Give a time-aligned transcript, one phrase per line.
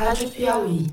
[0.00, 0.86] Rádio Piauí.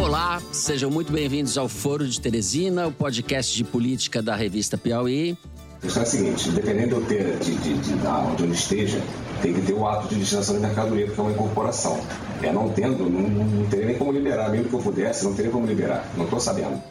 [0.00, 5.36] Olá, sejam muito bem-vindos ao Foro de Teresina, o podcast de política da revista Piauí.
[5.76, 9.02] A questão é a seguinte, dependendo de, de, de, de, da onde ele esteja,
[9.42, 12.00] tem que ter o ato de destinação de mercadoria, porque é uma incorporação.
[12.42, 15.50] É, não tendo, não, não teria nem como liberar, mesmo que eu pudesse, não teria
[15.50, 16.10] como liberar.
[16.16, 16.82] Não estou sabendo.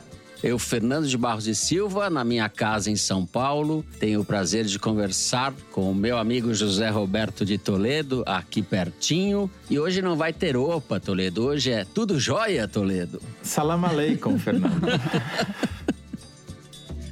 [0.44, 4.66] Eu, Fernando de Barros e Silva, na minha casa em São Paulo, tenho o prazer
[4.66, 9.50] de conversar com o meu amigo José Roberto de Toledo, aqui pertinho.
[9.68, 11.44] E hoje não vai ter opa, Toledo.
[11.44, 13.20] Hoje é tudo jóia, Toledo.
[13.42, 14.80] Salam aleikum, Fernando.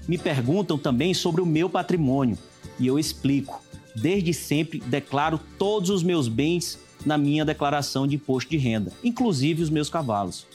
[0.07, 2.37] Me perguntam também sobre o meu patrimônio
[2.79, 3.59] e eu explico.
[3.95, 9.61] Desde sempre declaro todos os meus bens na minha declaração de imposto de renda, inclusive
[9.61, 10.45] os meus cavalos.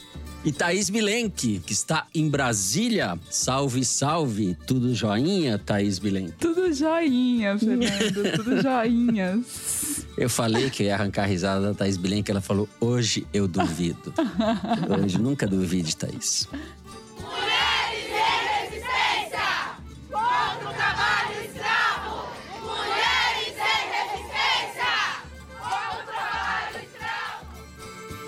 [0.43, 3.17] E Thaís Bilenque, que está em Brasília.
[3.29, 4.57] Salve, salve.
[4.65, 6.31] Tudo joinha, Thaís Bilenque?
[6.39, 8.33] Tudo joinha, Fernando.
[8.35, 10.07] Tudo joinhas.
[10.17, 12.31] Eu falei que eu ia arrancar a risada da Thaís Bilenque.
[12.31, 14.11] Ela falou, hoje eu duvido.
[15.03, 16.47] hoje nunca duvide, Thaís.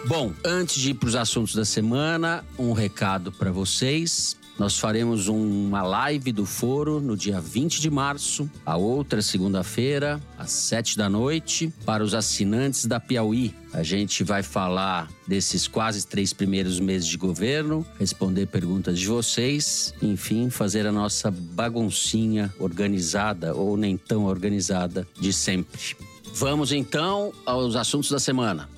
[0.05, 4.35] Bom, antes de ir para os assuntos da semana, um recado para vocês.
[4.59, 10.51] Nós faremos uma live do Foro no dia 20 de março, a outra segunda-feira, às
[10.51, 13.55] 7 da noite, para os assinantes da Piauí.
[13.73, 19.93] A gente vai falar desses quase três primeiros meses de governo, responder perguntas de vocês,
[20.01, 25.95] enfim, fazer a nossa baguncinha organizada ou nem tão organizada de sempre.
[26.35, 28.72] Vamos então aos assuntos da semana.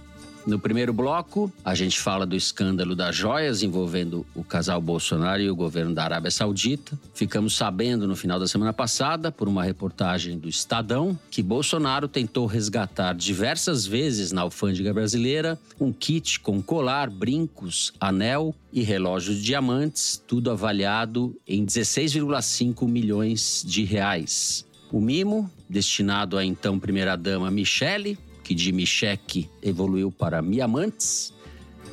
[0.46, 5.50] No primeiro bloco, a gente fala do escândalo das joias envolvendo o casal Bolsonaro e
[5.50, 7.00] o governo da Arábia Saudita.
[7.16, 12.46] Ficamos sabendo no final da semana passada, por uma reportagem do Estadão, que Bolsonaro tentou
[12.46, 19.42] resgatar diversas vezes na alfândega brasileira um kit com colar, brincos, anel e relógio de
[19.42, 24.64] diamantes, tudo avaliado em 16,5 milhões de reais.
[24.92, 31.34] O mimo, destinado à então primeira-dama Michele, que de Michek evoluiu para Miamantes,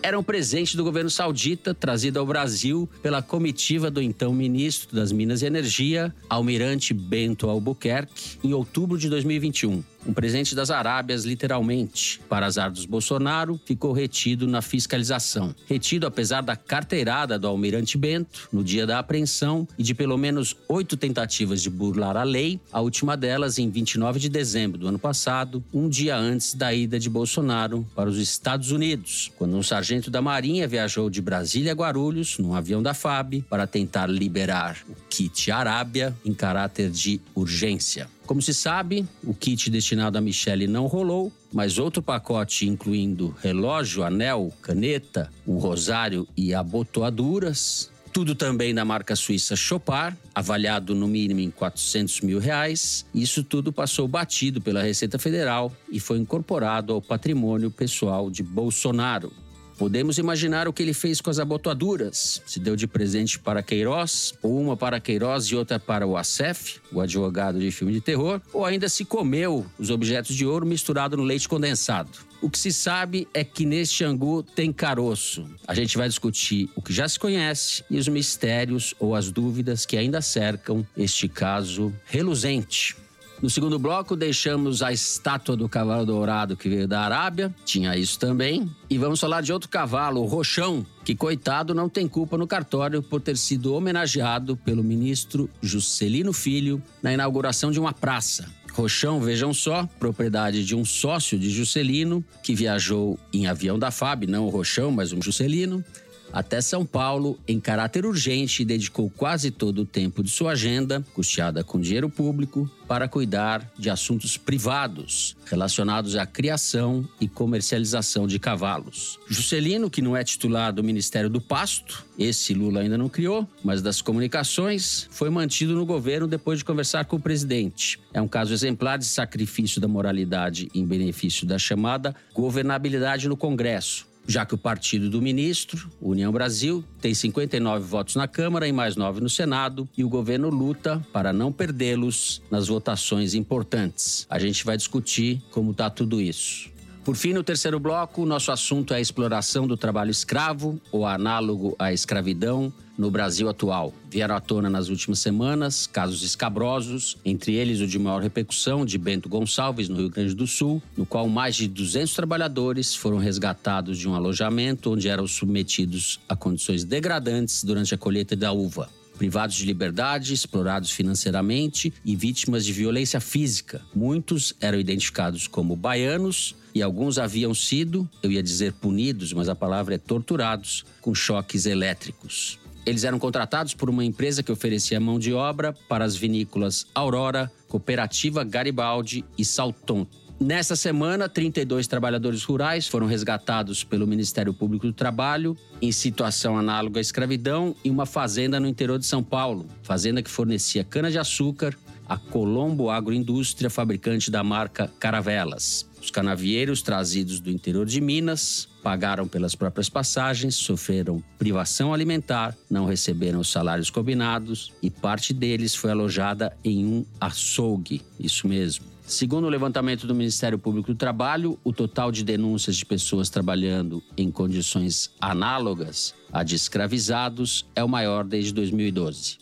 [0.02, 5.10] era um presente do governo saudita trazido ao Brasil pela comitiva do então ministro das
[5.12, 9.82] Minas e Energia, Almirante Bento Albuquerque, em outubro de 2021.
[10.06, 12.20] Um presente das Arábias, literalmente.
[12.28, 15.54] Para azar dos Bolsonaro, ficou retido na fiscalização.
[15.68, 20.56] Retido apesar da carteirada do Almirante Bento, no dia da apreensão, e de pelo menos
[20.68, 24.98] oito tentativas de burlar a lei, a última delas em 29 de dezembro do ano
[24.98, 30.10] passado, um dia antes da ida de Bolsonaro para os Estados Unidos, quando um sargento
[30.10, 34.94] da Marinha viajou de Brasília a Guarulhos, num avião da FAB, para tentar liberar o
[35.08, 38.08] kit Arábia em caráter de urgência.
[38.26, 44.04] Como se sabe, o kit destinado a Michele não rolou, mas outro pacote incluindo relógio,
[44.04, 51.40] anel, caneta, um rosário e abotoaduras, tudo também da marca suíça Chopard, avaliado no mínimo
[51.40, 53.06] em 400 mil reais.
[53.14, 59.32] Isso tudo passou batido pela Receita Federal e foi incorporado ao patrimônio pessoal de Bolsonaro.
[59.82, 62.40] Podemos imaginar o que ele fez com as abotoaduras.
[62.46, 66.76] Se deu de presente para Queiroz, ou uma para Queiroz e outra para o Acef,
[66.92, 71.16] o advogado de filme de terror, ou ainda se comeu os objetos de ouro misturado
[71.16, 72.10] no leite condensado.
[72.40, 75.50] O que se sabe é que neste angu tem caroço.
[75.66, 79.84] A gente vai discutir o que já se conhece e os mistérios ou as dúvidas
[79.84, 83.01] que ainda cercam este caso reluzente.
[83.42, 88.16] No segundo bloco, deixamos a estátua do cavalo dourado que veio da Arábia, tinha isso
[88.16, 88.70] também.
[88.88, 93.02] E vamos falar de outro cavalo, o Rochão, que, coitado, não tem culpa no cartório
[93.02, 98.48] por ter sido homenageado pelo ministro Juscelino Filho na inauguração de uma praça.
[98.72, 104.28] Rochão, vejam só, propriedade de um sócio de Juscelino, que viajou em avião da FAB,
[104.28, 105.84] não o Rochão, mas o Juscelino,
[106.32, 111.04] até São Paulo em caráter urgente e dedicou quase todo o tempo de sua agenda,
[111.14, 118.38] custeada com dinheiro público, para cuidar de assuntos privados relacionados à criação e comercialização de
[118.38, 119.18] cavalos.
[119.28, 123.80] Juscelino, que não é titular do Ministério do Pasto, esse Lula ainda não criou, mas
[123.80, 127.98] das comunicações, foi mantido no governo depois de conversar com o presidente.
[128.12, 134.11] É um caso exemplar de sacrifício da moralidade em benefício da chamada governabilidade no Congresso
[134.26, 138.96] já que o partido do ministro, União Brasil, tem 59 votos na Câmara e mais
[138.96, 144.26] 9 no Senado, e o governo luta para não perdê-los nas votações importantes.
[144.30, 146.70] A gente vai discutir como está tudo isso.
[147.04, 151.74] Por fim, no terceiro bloco, nosso assunto é a exploração do trabalho escravo, ou análogo
[151.76, 153.92] à escravidão, no Brasil atual.
[154.10, 158.98] Vieram à tona nas últimas semanas casos escabrosos, entre eles o de maior repercussão de
[158.98, 163.98] Bento Gonçalves, no Rio Grande do Sul, no qual mais de 200 trabalhadores foram resgatados
[163.98, 168.88] de um alojamento onde eram submetidos a condições degradantes durante a colheita da uva
[169.22, 173.80] privados de liberdade, explorados financeiramente e vítimas de violência física.
[173.94, 179.54] Muitos eram identificados como baianos e alguns haviam sido, eu ia dizer punidos, mas a
[179.54, 182.58] palavra é torturados, com choques elétricos.
[182.84, 187.50] Eles eram contratados por uma empresa que oferecia mão de obra para as vinícolas Aurora,
[187.68, 190.06] Cooperativa Garibaldi e Salton,
[190.42, 196.98] Nessa semana, 32 trabalhadores rurais foram resgatados pelo Ministério Público do Trabalho em situação análoga
[196.98, 199.66] à escravidão em uma fazenda no interior de São Paulo.
[199.84, 201.76] Fazenda que fornecia cana-de-açúcar
[202.08, 205.88] à Colombo Agroindústria, fabricante da marca Caravelas.
[206.02, 212.84] Os canavieiros trazidos do interior de Minas pagaram pelas próprias passagens, sofreram privação alimentar, não
[212.84, 218.02] receberam os salários combinados e parte deles foi alojada em um açougue.
[218.18, 218.92] Isso mesmo.
[219.06, 224.02] Segundo o levantamento do Ministério Público do Trabalho, o total de denúncias de pessoas trabalhando
[224.16, 229.38] em condições análogas à de escravizados é o maior desde 2012.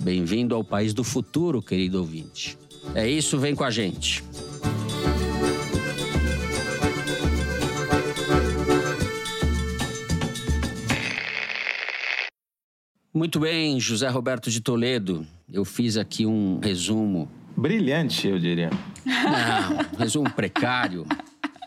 [0.00, 2.58] Bem-vindo ao país do futuro, querido ouvinte.
[2.94, 4.22] É isso, vem com a gente.
[13.16, 15.26] Muito bem, José Roberto de Toledo.
[15.50, 18.68] Eu fiz aqui um resumo Brilhante, eu diria.
[19.06, 21.06] Não, resumo precário.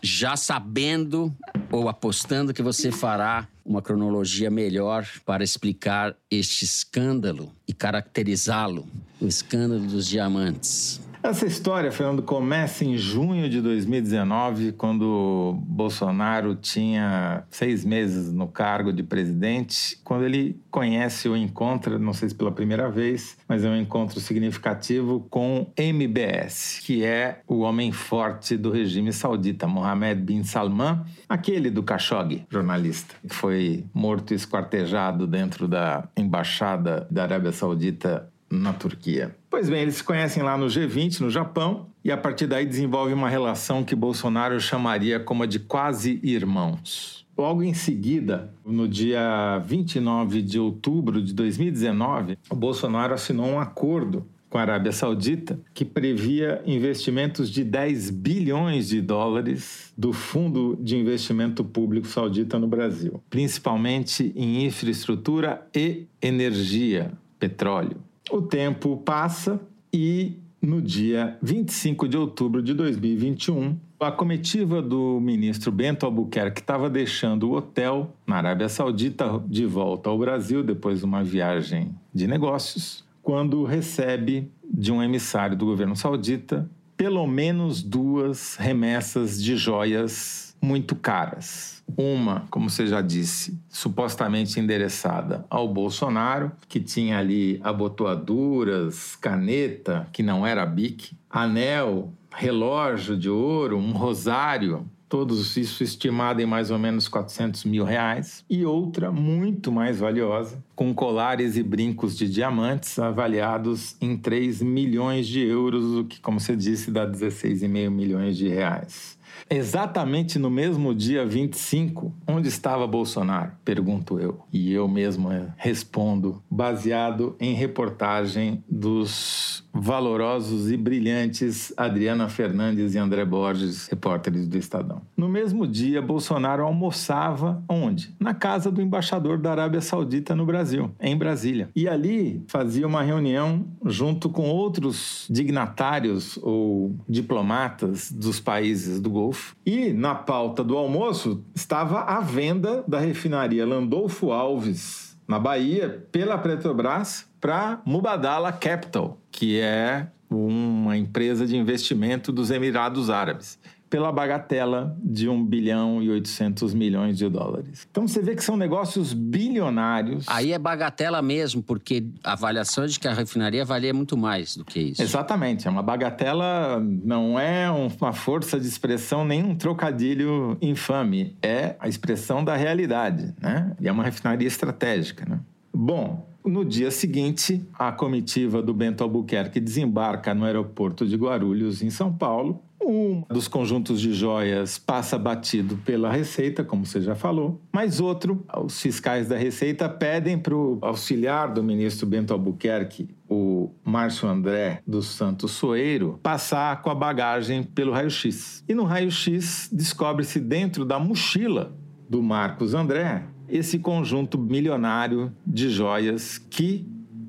[0.00, 1.34] Já sabendo
[1.68, 8.86] ou apostando que você fará uma cronologia melhor para explicar este escândalo e caracterizá-lo,
[9.20, 11.00] o escândalo dos diamantes.
[11.22, 18.90] Essa história, Fernando, começa em junho de 2019, quando Bolsonaro tinha seis meses no cargo
[18.90, 23.68] de presidente, quando ele conhece ou encontra, não sei se pela primeira vez, mas é
[23.68, 30.42] um encontro significativo com MBS, que é o homem forte do regime saudita, Mohammed bin
[30.42, 37.52] Salman, aquele do Khashoggi, jornalista, que foi morto e esquartejado dentro da embaixada da Arábia
[37.52, 39.38] Saudita na Turquia.
[39.50, 43.12] Pois bem, eles se conhecem lá no G20, no Japão, e a partir daí desenvolvem
[43.12, 47.26] uma relação que Bolsonaro chamaria como a de quase irmãos.
[47.36, 54.24] Logo em seguida, no dia 29 de outubro de 2019, o Bolsonaro assinou um acordo
[54.48, 60.96] com a Arábia Saudita, que previa investimentos de 10 bilhões de dólares do Fundo de
[60.96, 68.09] Investimento Público Saudita no Brasil, principalmente em infraestrutura e energia, petróleo.
[68.30, 69.60] O tempo passa
[69.92, 76.88] e no dia 25 de outubro de 2021, a comitiva do ministro Bento Albuquerque estava
[76.88, 82.28] deixando o hotel na Arábia Saudita de volta ao Brasil depois de uma viagem de
[82.28, 90.49] negócios, quando recebe de um emissário do governo saudita pelo menos duas remessas de joias
[90.60, 99.16] muito caras uma, como você já disse, supostamente endereçada ao Bolsonaro, que tinha ali abotoaduras,
[99.16, 106.46] caneta, que não era bic, anel, relógio de ouro, um rosário, todos isso estimado em
[106.46, 112.16] mais ou menos 400 mil reais, e outra muito mais valiosa, com colares e brincos
[112.16, 117.90] de diamantes avaliados em 3 milhões de euros, o que, como você disse, dá 16,5
[117.90, 119.18] milhões de reais.
[119.48, 123.52] Exatamente no mesmo dia 25, onde estava Bolsonaro?
[123.64, 124.40] Pergunto eu.
[124.52, 132.98] E eu mesmo eh, respondo, baseado em reportagem dos valorosos e brilhantes Adriana Fernandes e
[132.98, 135.02] André Borges, repórteres do Estadão.
[135.16, 138.14] No mesmo dia, Bolsonaro almoçava onde?
[138.18, 141.68] Na casa do embaixador da Arábia Saudita no Brasil, em Brasília.
[141.74, 149.29] E ali fazia uma reunião junto com outros dignatários ou diplomatas dos países do Golfo.
[149.64, 156.36] E na pauta do almoço estava a venda da refinaria Landolfo Alves, na Bahia, pela
[156.38, 163.58] Petrobras para Mubadala Capital, que é uma empresa de investimento dos Emirados Árabes
[163.90, 167.88] pela bagatela de 1 bilhão e 800 milhões de dólares.
[167.90, 170.24] Então você vê que são negócios bilionários.
[170.28, 174.56] Aí é bagatela mesmo, porque a avaliação é de que a refinaria valia muito mais
[174.56, 175.02] do que isso.
[175.02, 181.74] Exatamente, é uma bagatela, não é uma força de expressão nem um trocadilho infame, é
[181.80, 183.74] a expressão da realidade, né?
[183.80, 185.40] E é uma refinaria estratégica, né?
[185.74, 191.90] Bom, No dia seguinte, a comitiva do Bento Albuquerque desembarca no aeroporto de Guarulhos, em
[191.90, 192.62] São Paulo.
[192.82, 198.44] Um dos conjuntos de joias passa batido pela Receita, como você já falou, mas outro,
[198.64, 204.82] os fiscais da Receita pedem para o auxiliar do ministro Bento Albuquerque, o Márcio André
[204.86, 208.64] dos Santos Soeiro, passar com a bagagem pelo raio-x.
[208.68, 211.76] E no raio-x descobre-se dentro da mochila
[212.08, 216.86] do Marcos André esse conjunto milionário de joias que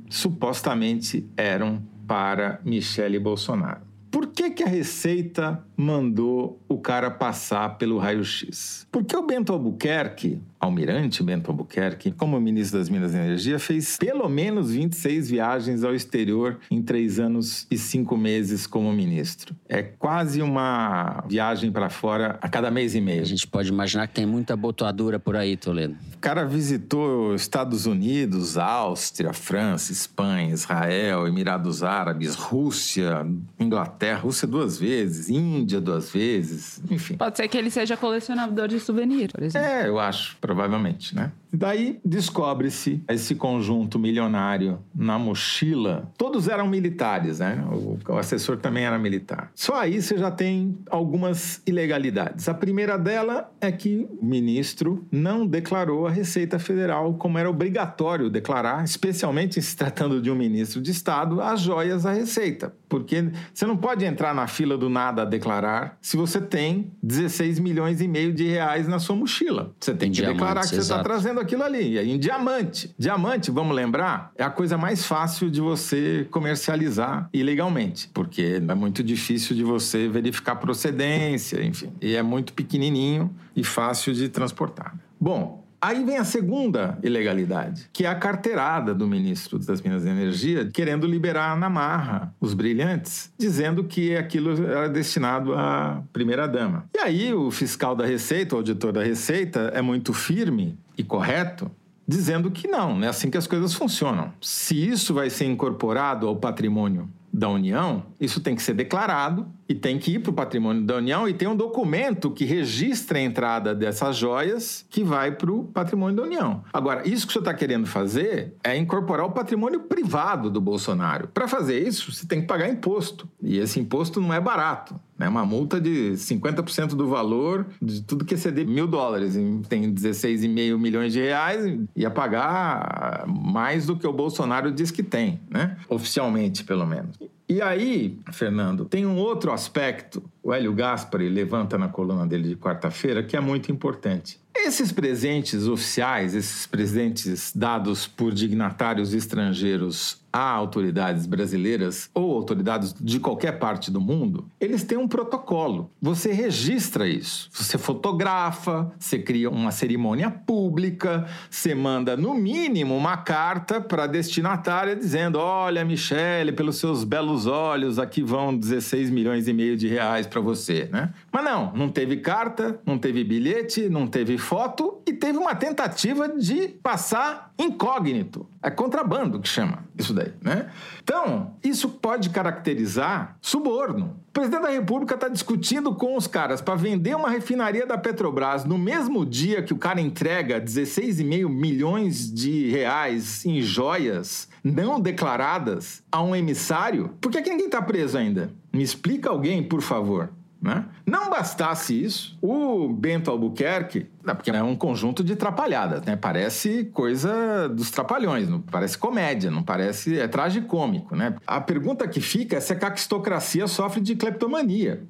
[0.10, 3.91] supostamente eram para Michele Bolsonaro.
[4.12, 8.88] Por que, que a Receita mandou o cara passar pelo raio-x?
[8.92, 14.30] Porque o Bento Albuquerque, almirante Bento Albuquerque, como ministro das Minas e Energia, fez pelo
[14.30, 19.56] menos 26 viagens ao exterior em três anos e cinco meses como ministro.
[19.68, 23.22] É quase uma viagem para fora a cada mês e meio.
[23.22, 25.96] A gente pode imaginar que tem muita botoadura por aí, Toledo.
[26.16, 33.26] O cara visitou Estados Unidos, Áustria, França, Espanha, Israel, Emirados Árabes, Rússia,
[33.60, 37.16] Inglaterra, Rússia duas vezes, Índia duas vezes, enfim.
[37.16, 39.68] Pode ser que ele seja colecionador de souvenir, por exemplo.
[39.68, 41.32] É, eu acho, provavelmente, né?
[41.54, 46.12] Daí descobre-se esse conjunto milionário na mochila.
[46.18, 47.64] Todos eram militares, né?
[47.72, 49.52] O, assessor também era militar.
[49.54, 52.48] Só aí você já tem algumas ilegalidades.
[52.48, 58.30] A primeira dela é que o ministro não declarou a Receita Federal como era obrigatório
[58.30, 62.74] declarar, especialmente se tratando de um ministro de Estado, as joias da Receita.
[62.88, 67.60] Porque você não pode entrar na fila do nada a declarar se você tem 16
[67.60, 69.74] milhões e meio de reais na sua mochila.
[69.80, 71.98] Você tem Em que declarar diamantes, que você está trazendo aquilo ali.
[72.00, 72.94] Em diamante.
[72.98, 79.04] Diamante, vamos lembrar, é a coisa mais fácil de você comercializar ilegalmente, porque é muito
[79.04, 81.92] difícil de você verificar procedência, enfim.
[82.02, 84.96] E é muito pequenininho e fácil de transportar.
[85.20, 90.10] Bom, Aí vem a segunda ilegalidade, que é a carteirada do ministro das Minas e
[90.10, 96.86] Energia, querendo liberar na marra os brilhantes, dizendo que aquilo era destinado à primeira-dama.
[96.96, 101.72] E aí o fiscal da Receita, o auditor da Receita, é muito firme e correto,
[102.08, 104.32] dizendo que não, não é assim que as coisas funcionam.
[104.40, 109.76] Se isso vai ser incorporado ao patrimônio da União, isso tem que ser declarado e
[109.76, 113.22] tem que ir para o patrimônio da União e tem um documento que registra a
[113.22, 116.62] entrada dessas joias que vai para o patrimônio da União.
[116.74, 121.30] Agora, isso que senhor está querendo fazer é incorporar o patrimônio privado do Bolsonaro.
[121.30, 123.30] Para fazer isso, você tem que pagar imposto.
[123.42, 125.00] E esse imposto não é barato.
[125.18, 129.36] É uma multa de 50% do valor de tudo que exceder mil dólares.
[129.70, 135.40] Tem 16,5 milhões de reais, ia pagar mais do que o Bolsonaro diz que tem,
[135.50, 135.78] né?
[135.88, 137.18] Oficialmente, pelo menos.
[137.52, 142.56] E aí, Fernando, tem um outro aspecto, o Hélio Gaspari levanta na coluna dele de
[142.56, 144.40] quarta-feira, que é muito importante.
[144.54, 153.20] Esses presentes oficiais, esses presentes dados por dignatários estrangeiros a autoridades brasileiras ou autoridades de
[153.20, 155.92] qualquer parte do mundo, eles têm um protocolo.
[156.02, 157.50] Você registra isso.
[157.52, 164.08] Você fotografa, você cria uma cerimônia pública, você manda no mínimo uma carta para a
[164.08, 169.88] destinatária dizendo: "Olha, Michele, pelos seus belos olhos, aqui vão 16 milhões e meio de
[169.88, 171.14] reais para você", né?
[171.32, 176.28] Mas não, não teve carta, não teve bilhete, não teve foto e teve uma tentativa
[176.28, 178.46] de passar incógnito.
[178.62, 180.70] É contrabando que chama isso daí, né?
[181.02, 184.18] Então, isso pode caracterizar suborno.
[184.28, 188.66] O presidente da República está discutindo com os caras para vender uma refinaria da Petrobras
[188.66, 196.04] no mesmo dia que o cara entrega 16,5 milhões de reais em joias não declaradas
[196.12, 197.16] a um emissário.
[197.22, 198.52] Por que, que ninguém está preso ainda?
[198.74, 200.30] Me explica alguém, por favor.
[200.62, 200.86] Né?
[201.08, 206.16] Não bastasse isso, o Bento Albuquerque, porque é um conjunto de trapalhadas, né?
[206.16, 211.36] Parece coisa dos trapalhões, não parece comédia, não parece é tragicômico, né?
[211.48, 215.04] A pergunta que fica é se a caquistocracia sofre de cleptomania.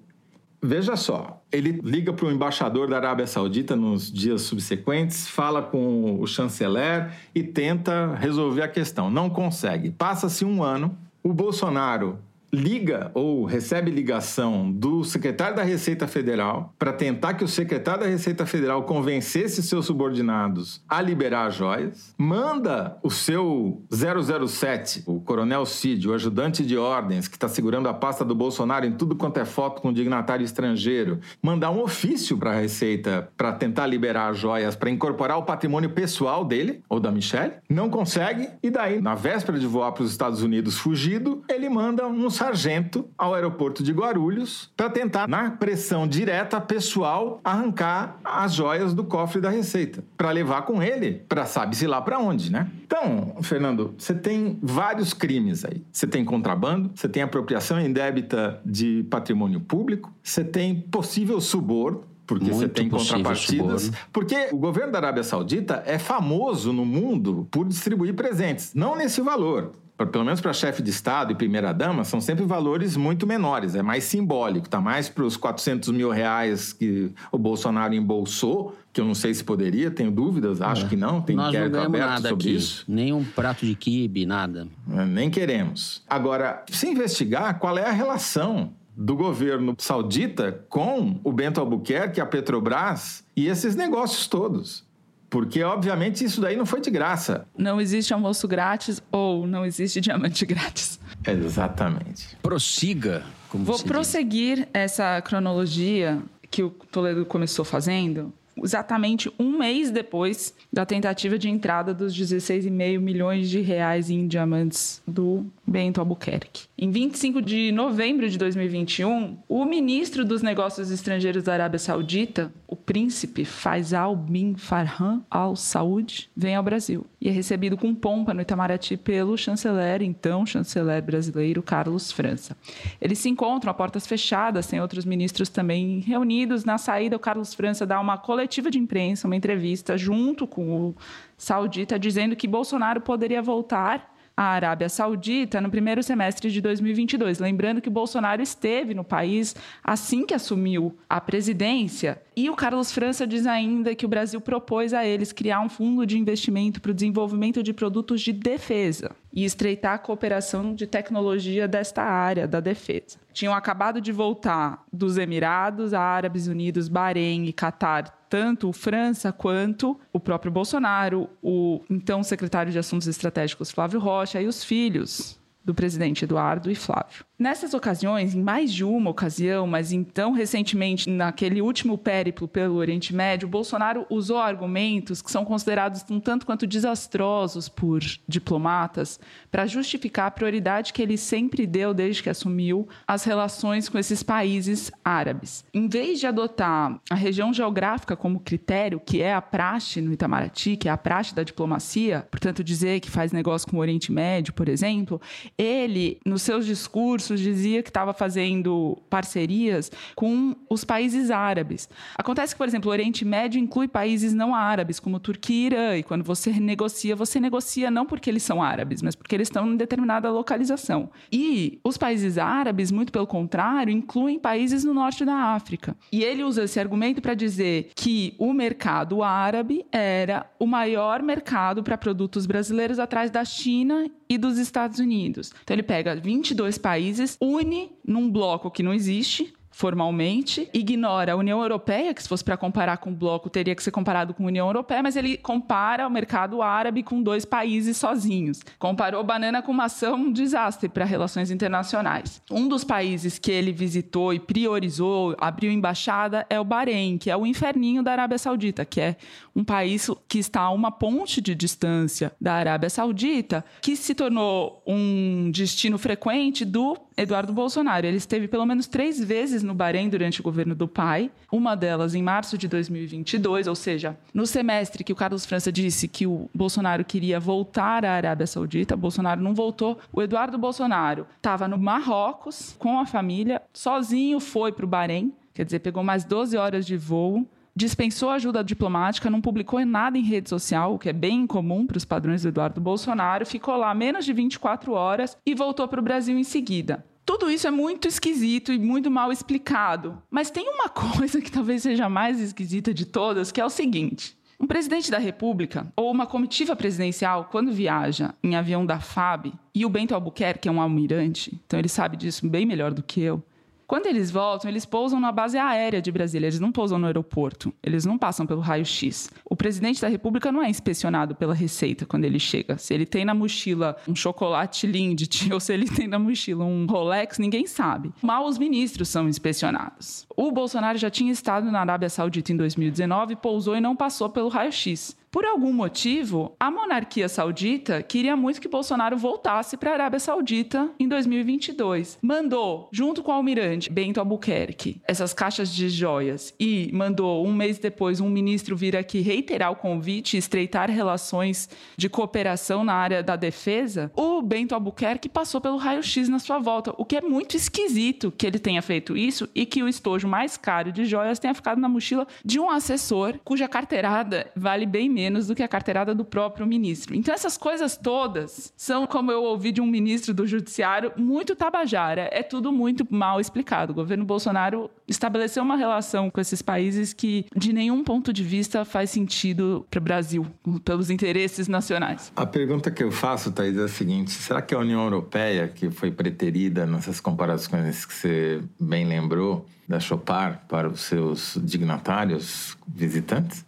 [0.63, 6.17] Veja só, ele liga para o embaixador da Arábia Saudita nos dias subsequentes, fala com
[6.21, 9.09] o chanceler e tenta resolver a questão.
[9.09, 9.89] Não consegue.
[9.89, 12.19] Passa-se um ano, o Bolsonaro
[12.53, 18.09] liga ou recebe ligação do secretário da Receita Federal para tentar que o secretário da
[18.09, 25.65] Receita Federal convencesse seus subordinados a liberar as joias, manda o seu 007, o coronel
[25.65, 29.39] Cid, o ajudante de ordens que está segurando a pasta do Bolsonaro em tudo quanto
[29.39, 34.37] é foto com dignatário estrangeiro, mandar um ofício para a Receita para tentar liberar as
[34.37, 39.15] joias para incorporar o patrimônio pessoal dele ou da Michelle, não consegue e daí na
[39.15, 43.91] véspera de voar para os Estados Unidos fugido, ele manda uns sargento ao aeroporto de
[43.91, 50.31] Guarulhos para tentar, na pressão direta pessoal, arrancar as joias do cofre da Receita, para
[50.31, 52.67] levar com ele para sabe-se lá para onde, né?
[52.83, 55.83] Então, Fernando, você tem vários crimes aí.
[55.91, 62.45] Você tem contrabando, você tem apropriação indébita de patrimônio público, você tem possível suborno, porque
[62.45, 63.83] Muito você tem contrapartidas.
[63.83, 64.07] suborno.
[64.11, 69.21] Porque o governo da Arábia Saudita é famoso no mundo por distribuir presentes, não nesse
[69.21, 69.73] valor.
[70.09, 74.03] Pelo menos para chefe de Estado e primeira-dama, são sempre valores muito menores, é mais
[74.05, 79.15] simbólico, tá mais para os 400 mil reais que o Bolsonaro embolsou, que eu não
[79.15, 82.29] sei se poderia, tenho dúvidas, acho que não, tem Nós não inquérito ganhamos aberto nada
[82.29, 82.55] sobre aqui.
[82.55, 82.85] isso.
[82.87, 84.67] Nem um prato de quibe, nada.
[84.91, 86.03] É, Nem queremos.
[86.09, 92.25] Agora, se investigar qual é a relação do governo saudita com o Bento Albuquerque, a
[92.25, 94.83] Petrobras e esses negócios todos.
[95.31, 97.47] Porque, obviamente, isso daí não foi de graça.
[97.57, 100.99] Não existe almoço grátis ou não existe diamante grátis.
[101.25, 102.37] Exatamente.
[102.41, 103.91] Prossiga, como Vou se diz.
[103.91, 111.49] prosseguir essa cronologia que o Toledo começou fazendo exatamente um mês depois da tentativa de
[111.49, 116.65] entrada dos 16,5 milhões de reais em diamantes do Bento Albuquerque.
[116.77, 122.75] Em 25 de novembro de 2021, o ministro dos Negócios Estrangeiros da Arábia Saudita, o
[122.75, 128.41] príncipe Faisal bin Farhan Al Saud, vem ao Brasil e é recebido com pompa no
[128.41, 132.57] Itamaraty pelo chanceler, então chanceler brasileiro Carlos França.
[132.99, 136.65] Eles se encontram a portas fechadas, tem outros ministros também reunidos.
[136.65, 140.95] Na saída, o Carlos França dá uma coletiva de imprensa, uma entrevista junto com o
[141.37, 144.10] saudita, dizendo que Bolsonaro poderia voltar
[144.41, 147.37] à Arábia Saudita no primeiro semestre de 2022.
[147.37, 152.19] Lembrando que Bolsonaro esteve no país assim que assumiu a presidência.
[152.35, 156.07] E o Carlos França diz ainda que o Brasil propôs a eles criar um fundo
[156.07, 161.67] de investimento para o desenvolvimento de produtos de defesa e estreitar a cooperação de tecnologia
[161.67, 163.19] desta área da defesa.
[163.31, 169.99] Tinham acabado de voltar dos Emirados, Árabes Unidos, Bahrein e Catar tanto o França quanto
[170.13, 175.75] o próprio Bolsonaro, o então secretário de Assuntos Estratégicos Flávio Rocha e os filhos do
[175.75, 177.25] presidente Eduardo e Flávio.
[177.37, 183.13] Nessas ocasiões, em mais de uma ocasião, mas então recentemente, naquele último périplo pelo Oriente
[183.13, 189.19] Médio, Bolsonaro usou argumentos que são considerados um tanto quanto desastrosos por diplomatas
[189.51, 194.23] para justificar a prioridade que ele sempre deu desde que assumiu as relações com esses
[194.23, 195.65] países árabes.
[195.73, 200.77] Em vez de adotar a região geográfica como critério, que é a praxe no Itamaraty,
[200.77, 204.53] que é a praxe da diplomacia, portanto dizer que faz negócio com o Oriente Médio,
[204.53, 205.19] por exemplo,
[205.57, 211.89] ele, nos seus discursos, dizia que estava fazendo parcerias com os países árabes.
[212.15, 215.97] Acontece que, por exemplo, o Oriente Médio inclui países não árabes, como Turquia e Irã,
[215.97, 219.67] e quando você negocia, você negocia não porque eles são árabes, mas porque eles estão
[219.71, 221.09] em determinada localização.
[221.31, 225.95] E os países árabes, muito pelo contrário, incluem países no norte da África.
[226.11, 231.83] E ele usa esse argumento para dizer que o mercado árabe era o maior mercado
[231.83, 235.51] para produtos brasileiros atrás da China e dos Estados Unidos.
[235.63, 241.59] Então ele pega 22 países, une num bloco que não existe, formalmente, ignora a União
[241.59, 244.45] Europeia, que se fosse para comparar com o bloco, teria que ser comparado com a
[244.45, 248.59] União Europeia, mas ele compara o mercado árabe com dois países sozinhos.
[248.77, 252.43] Comparou banana com maçã, um desastre para relações internacionais.
[252.51, 257.35] Um dos países que ele visitou e priorizou, abriu embaixada, é o Bahrein, que é
[257.35, 259.15] o inferninho da Arábia Saudita, que é
[259.55, 264.83] um país que está a uma ponte de distância da Arábia Saudita, que se tornou
[264.85, 268.05] um destino frequente do Eduardo Bolsonaro.
[268.05, 272.15] Ele esteve pelo menos três vezes no Bahrein durante o governo do pai, uma delas
[272.15, 276.49] em março de 2022, ou seja, no semestre que o Carlos França disse que o
[276.53, 279.99] Bolsonaro queria voltar à Arábia Saudita, Bolsonaro não voltou.
[280.11, 285.65] O Eduardo Bolsonaro estava no Marrocos com a família, sozinho foi para o Bahrein, quer
[285.65, 290.49] dizer, pegou mais 12 horas de voo dispensou ajuda diplomática, não publicou nada em rede
[290.49, 294.25] social, o que é bem incomum para os padrões do Eduardo Bolsonaro, ficou lá menos
[294.25, 297.05] de 24 horas e voltou para o Brasil em seguida.
[297.25, 300.21] Tudo isso é muito esquisito e muito mal explicado.
[300.29, 304.35] Mas tem uma coisa que talvez seja mais esquisita de todas, que é o seguinte.
[304.59, 309.85] Um presidente da República ou uma comitiva presidencial, quando viaja em avião da FAB, e
[309.85, 313.43] o Bento Albuquerque é um almirante, então ele sabe disso bem melhor do que eu,
[313.91, 317.73] quando eles voltam, eles pousam na base aérea de Brasília, eles não pousam no aeroporto,
[317.83, 319.29] eles não passam pelo raio-x.
[319.43, 322.77] O presidente da República não é inspecionado pela Receita quando ele chega.
[322.77, 326.85] Se ele tem na mochila um chocolate Lindt ou se ele tem na mochila um
[326.85, 328.13] Rolex, ninguém sabe.
[328.21, 330.25] Mal os ministros são inspecionados.
[330.37, 334.47] O Bolsonaro já tinha estado na Arábia Saudita em 2019, pousou e não passou pelo
[334.47, 335.17] raio-x.
[335.31, 340.89] Por algum motivo, a monarquia saudita queria muito que Bolsonaro voltasse para a Arábia Saudita
[340.99, 342.19] em 2022.
[342.21, 347.79] Mandou, junto com o almirante Bento Albuquerque, essas caixas de joias e mandou um mês
[347.79, 353.23] depois um ministro vir aqui reiterar o convite e estreitar relações de cooperação na área
[353.23, 354.11] da defesa.
[354.17, 358.45] O Bento Albuquerque passou pelo raio-x na sua volta, o que é muito esquisito que
[358.45, 361.87] ele tenha feito isso e que o estojo mais caro de joias tenha ficado na
[361.87, 366.25] mochila de um assessor cuja carteirada vale bem menos menos do que a carteirada do
[366.25, 367.15] próprio ministro.
[367.15, 372.27] Então, essas coisas todas são, como eu ouvi de um ministro do Judiciário, muito tabajara.
[372.31, 373.91] É tudo muito mal explicado.
[373.91, 378.83] O governo Bolsonaro estabeleceu uma relação com esses países que, de nenhum ponto de vista,
[378.83, 380.47] faz sentido para o Brasil,
[380.83, 382.31] pelos interesses nacionais.
[382.35, 385.91] A pergunta que eu faço, Thaís, é a seguinte: será que a União Europeia, que
[385.91, 393.65] foi preterida nessas comparações que você bem lembrou, da Chopar para os seus dignatários visitantes?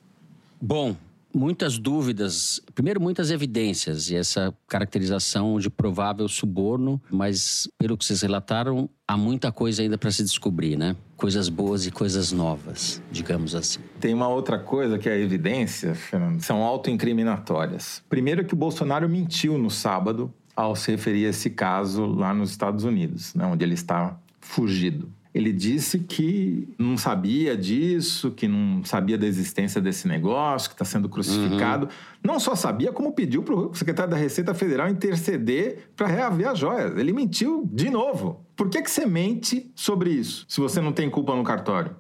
[0.61, 0.95] Bom,
[1.33, 8.21] muitas dúvidas, primeiro muitas evidências e essa caracterização de provável suborno, mas pelo que vocês
[8.21, 10.95] relataram, há muita coisa ainda para se descobrir, né?
[11.17, 13.79] Coisas boas e coisas novas, digamos assim.
[13.99, 18.03] Tem uma outra coisa que é a evidência, Fernando, são autoincriminatórias.
[18.09, 22.51] Primeiro que o Bolsonaro mentiu no sábado ao se referir a esse caso lá nos
[22.51, 25.11] Estados Unidos, né, onde ele está fugido.
[25.33, 30.85] Ele disse que não sabia disso, que não sabia da existência desse negócio, que está
[30.85, 31.87] sendo crucificado.
[31.87, 31.91] Uhum.
[32.23, 36.59] Não só sabia, como pediu para o secretário da Receita Federal interceder para reaver as
[36.59, 36.95] joias.
[36.97, 38.45] Ele mentiu de novo.
[38.55, 41.95] Por que, que você mente sobre isso, se você não tem culpa no cartório?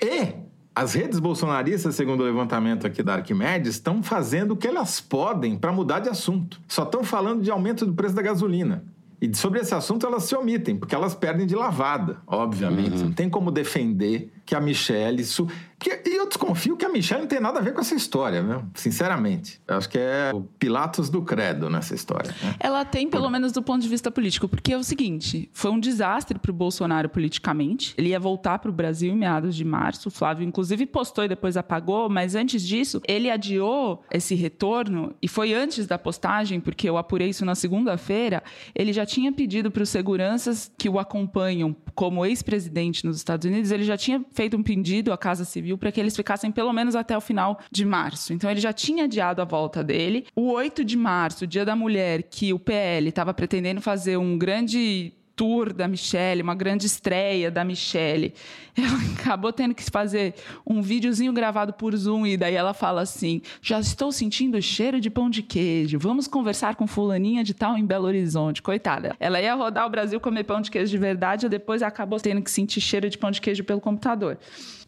[0.00, 0.34] E
[0.74, 5.58] as redes bolsonaristas, segundo o levantamento aqui da Arquimedes, estão fazendo o que elas podem
[5.58, 6.58] para mudar de assunto.
[6.66, 8.82] Só estão falando de aumento do preço da gasolina.
[9.22, 12.96] E sobre esse assunto elas se omitem, porque elas perdem de lavada, obviamente.
[12.96, 13.04] Uhum.
[13.04, 15.20] Não tem como defender que a Michelle.
[15.20, 15.46] Isso...
[15.84, 18.62] E eu desconfio que a Michelle não tem nada a ver com essa história, viu?
[18.72, 19.60] Sinceramente.
[19.66, 22.30] Eu acho que é o Pilatos do Credo nessa história.
[22.40, 22.54] Né?
[22.60, 25.80] Ela tem, pelo menos do ponto de vista político, porque é o seguinte: foi um
[25.80, 27.94] desastre para o Bolsonaro politicamente.
[27.98, 30.08] Ele ia voltar para o Brasil em meados de março.
[30.08, 35.26] O Flávio, inclusive, postou e depois apagou, mas antes disso, ele adiou esse retorno, e
[35.26, 38.40] foi antes da postagem, porque eu apurei isso na segunda-feira.
[38.72, 43.70] Ele já tinha pedido para os seguranças que o acompanham como ex-presidente nos Estados Unidos,
[43.70, 46.96] ele já tinha feito um pedido à Casa Civil para que eles ficassem pelo menos
[46.96, 48.32] até o final de março.
[48.32, 50.26] Então ele já tinha adiado a volta dele.
[50.34, 55.12] O 8 de março, Dia da Mulher, que o PL estava pretendendo fazer um grande
[55.42, 58.32] tour da Michelle, uma grande estreia da Michelle.
[58.76, 63.42] Ela acabou tendo que fazer um videozinho gravado por Zoom e daí ela fala assim:
[63.60, 65.98] "Já estou sentindo o cheiro de pão de queijo.
[65.98, 68.62] Vamos conversar com fulaninha de tal em Belo Horizonte".
[68.62, 69.16] Coitada.
[69.18, 72.40] Ela ia rodar o Brasil comer pão de queijo de verdade e depois acabou tendo
[72.40, 74.38] que sentir cheiro de pão de queijo pelo computador.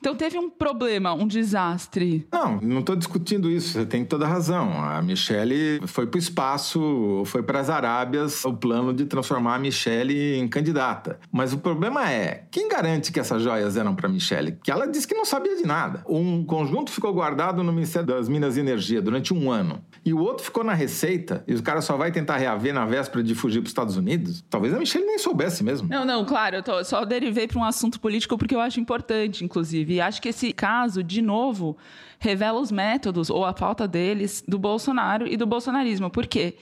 [0.04, 2.28] Então teve um problema, um desastre.
[2.30, 3.70] Não, não estou discutindo isso.
[3.70, 4.70] Você tem toda a razão.
[4.84, 9.58] A Michelle foi para o espaço, foi para as Arábias, o plano de transformar a
[9.58, 11.18] Michelle em candidata.
[11.32, 14.58] Mas o problema é, quem garante que essas joias eram para Michelle?
[14.62, 16.04] Que ela disse que não sabia de nada.
[16.06, 19.82] Um conjunto ficou guardado no Ministério das Minas e Energia durante um ano.
[20.04, 23.24] E o outro ficou na Receita, e o cara só vai tentar reaver na véspera
[23.24, 24.44] de fugir para os Estados Unidos.
[24.50, 25.88] Talvez a Michelle nem soubesse mesmo.
[25.88, 29.42] Não, não, claro, eu tô, só derivei para um assunto político porque eu acho importante,
[29.42, 29.93] inclusive.
[29.94, 31.76] E acho que esse caso, de novo,
[32.18, 36.10] revela os métodos ou a falta deles do Bolsonaro e do bolsonarismo.
[36.10, 36.56] Por quê?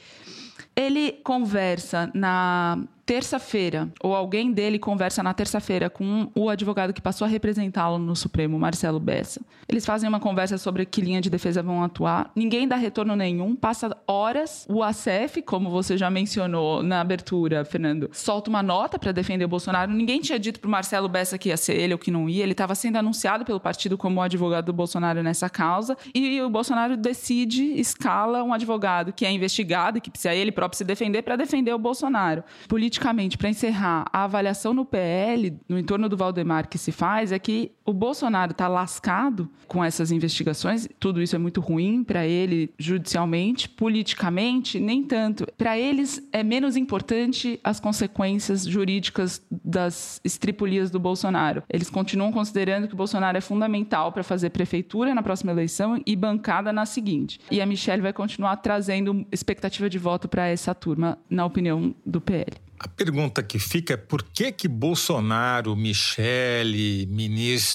[0.75, 2.79] Ele conversa na
[3.13, 8.17] terça-feira, ou alguém dele conversa na terça-feira com o advogado que passou a representá-lo no
[8.17, 9.43] Supremo, Marcelo Bessa.
[9.69, 12.31] Eles fazem uma conversa sobre que linha de defesa vão atuar.
[12.35, 14.67] Ninguém dá retorno nenhum, passa horas.
[14.67, 19.49] O ACF, como você já mencionou na abertura, Fernando, solta uma nota para defender o
[19.49, 19.93] Bolsonaro.
[19.93, 22.43] Ninguém tinha dito para Marcelo Bessa que ia ser ele ou que não ia.
[22.43, 25.99] Ele estava sendo anunciado pelo partido como advogado do Bolsonaro nessa causa.
[26.15, 30.85] E o Bolsonaro decide, escala um advogado que é investigado, que precisa ele próprio se
[30.85, 32.43] defender para defender o Bolsonaro
[33.03, 37.39] politicamente, para encerrar, a avaliação no PL, no entorno do Valdemar, que se faz é
[37.39, 40.89] que o Bolsonaro está lascado com essas investigações.
[40.99, 45.47] Tudo isso é muito ruim para ele judicialmente, politicamente, nem tanto.
[45.57, 51.63] Para eles é menos importante as consequências jurídicas das estripulias do Bolsonaro.
[51.69, 56.15] Eles continuam considerando que o Bolsonaro é fundamental para fazer prefeitura na próxima eleição e
[56.15, 57.41] bancada na seguinte.
[57.51, 62.21] E a Michelle vai continuar trazendo expectativa de voto para essa turma, na opinião do
[62.21, 62.53] PL.
[62.83, 67.72] A pergunta que fica é por que que Bolsonaro, Michele, ministro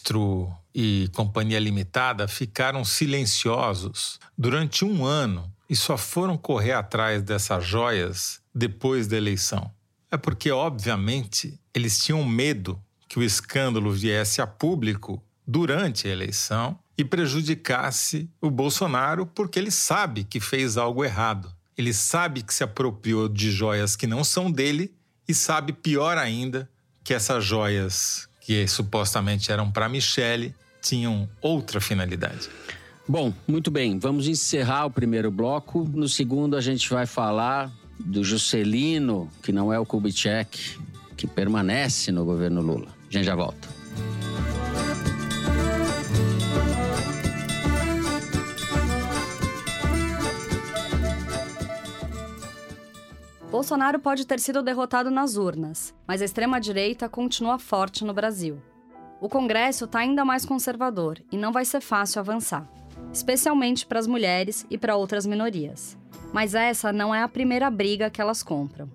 [0.74, 8.40] e Companhia Limitada ficaram silenciosos durante um ano e só foram correr atrás dessas joias
[8.54, 9.72] depois da eleição?
[10.10, 16.78] É porque, obviamente, eles tinham medo que o escândalo viesse a público durante a eleição
[16.98, 21.54] e prejudicasse o Bolsonaro, porque ele sabe que fez algo errado.
[21.78, 24.94] Ele sabe que se apropriou de joias que não são dele
[25.28, 26.70] e sabe, pior ainda,
[27.04, 32.48] que essas joias que supostamente eram para Michele tinham outra finalidade.
[33.06, 34.00] Bom, muito bem.
[34.00, 35.84] Vamos encerrar o primeiro bloco.
[35.94, 40.80] No segundo, a gente vai falar do Juscelino, que não é o Kubitschek,
[41.18, 42.88] que permanece no governo Lula.
[43.10, 43.68] A gente já volta.
[53.50, 58.62] Bolsonaro pode ter sido derrotado nas urnas, mas a extrema-direita continua forte no Brasil.
[59.22, 62.70] O Congresso está ainda mais conservador e não vai ser fácil avançar,
[63.12, 65.98] especialmente para as mulheres e para outras minorias.
[66.34, 68.92] Mas essa não é a primeira briga que elas compram.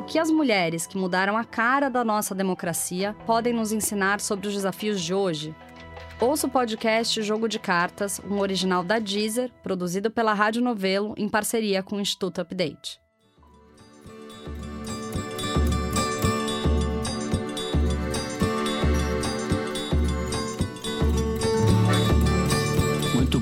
[0.00, 4.48] O que as mulheres que mudaram a cara da nossa democracia podem nos ensinar sobre
[4.48, 5.54] os desafios de hoje?
[6.20, 11.28] Ouça o podcast Jogo de Cartas, um original da Deezer, produzido pela Rádio Novelo em
[11.28, 13.03] parceria com o Instituto Update.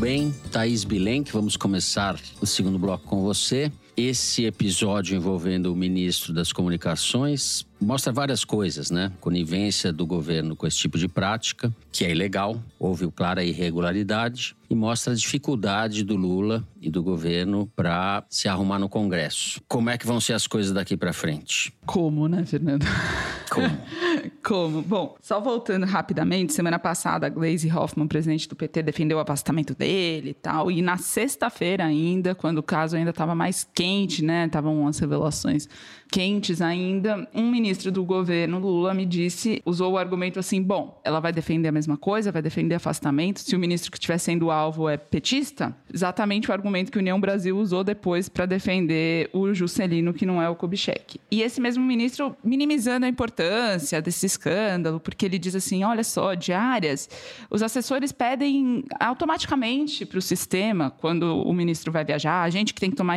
[0.03, 0.83] Bem, Thaís
[1.33, 3.71] vamos começar o segundo bloco com você.
[3.97, 9.13] Esse episódio envolvendo o ministro das Comunicações mostra várias coisas, né?
[9.21, 14.75] Conivência do governo com esse tipo de prática, que é ilegal, houve clara irregularidade, e
[14.75, 19.61] mostra a dificuldade do Lula e do governo para se arrumar no Congresso.
[19.69, 21.75] Como é que vão ser as coisas daqui para frente?
[21.85, 22.87] Como, né, Fernando?
[23.51, 23.69] Como?
[24.43, 24.83] Como?
[24.83, 29.75] Bom, só voltando rapidamente, semana passada a Glaze Hoffman, presidente do PT, defendeu o afastamento
[29.75, 30.71] dele e tal.
[30.71, 33.82] E na sexta-feira ainda, quando o caso ainda estava mais quente,
[34.25, 34.47] né?
[34.47, 35.69] Estavam as revelações
[36.13, 41.19] quentes ainda, um ministro do governo Lula me disse, usou o argumento assim: bom, ela
[41.21, 43.41] vai defender a mesma coisa, vai defender afastamento.
[43.41, 47.19] Se o ministro que estiver sendo alvo é petista, exatamente o argumento que o União
[47.19, 51.19] Brasil usou depois para defender o Juscelino, que não é o Kubitschek.
[51.31, 56.35] E esse mesmo ministro minimizando a importância desse escândalo, porque ele diz assim: olha só,
[56.35, 57.09] diárias,
[57.51, 62.81] os assessores pedem automaticamente para o sistema, quando o ministro vai viajar, a gente que
[62.81, 63.17] tem que tomar a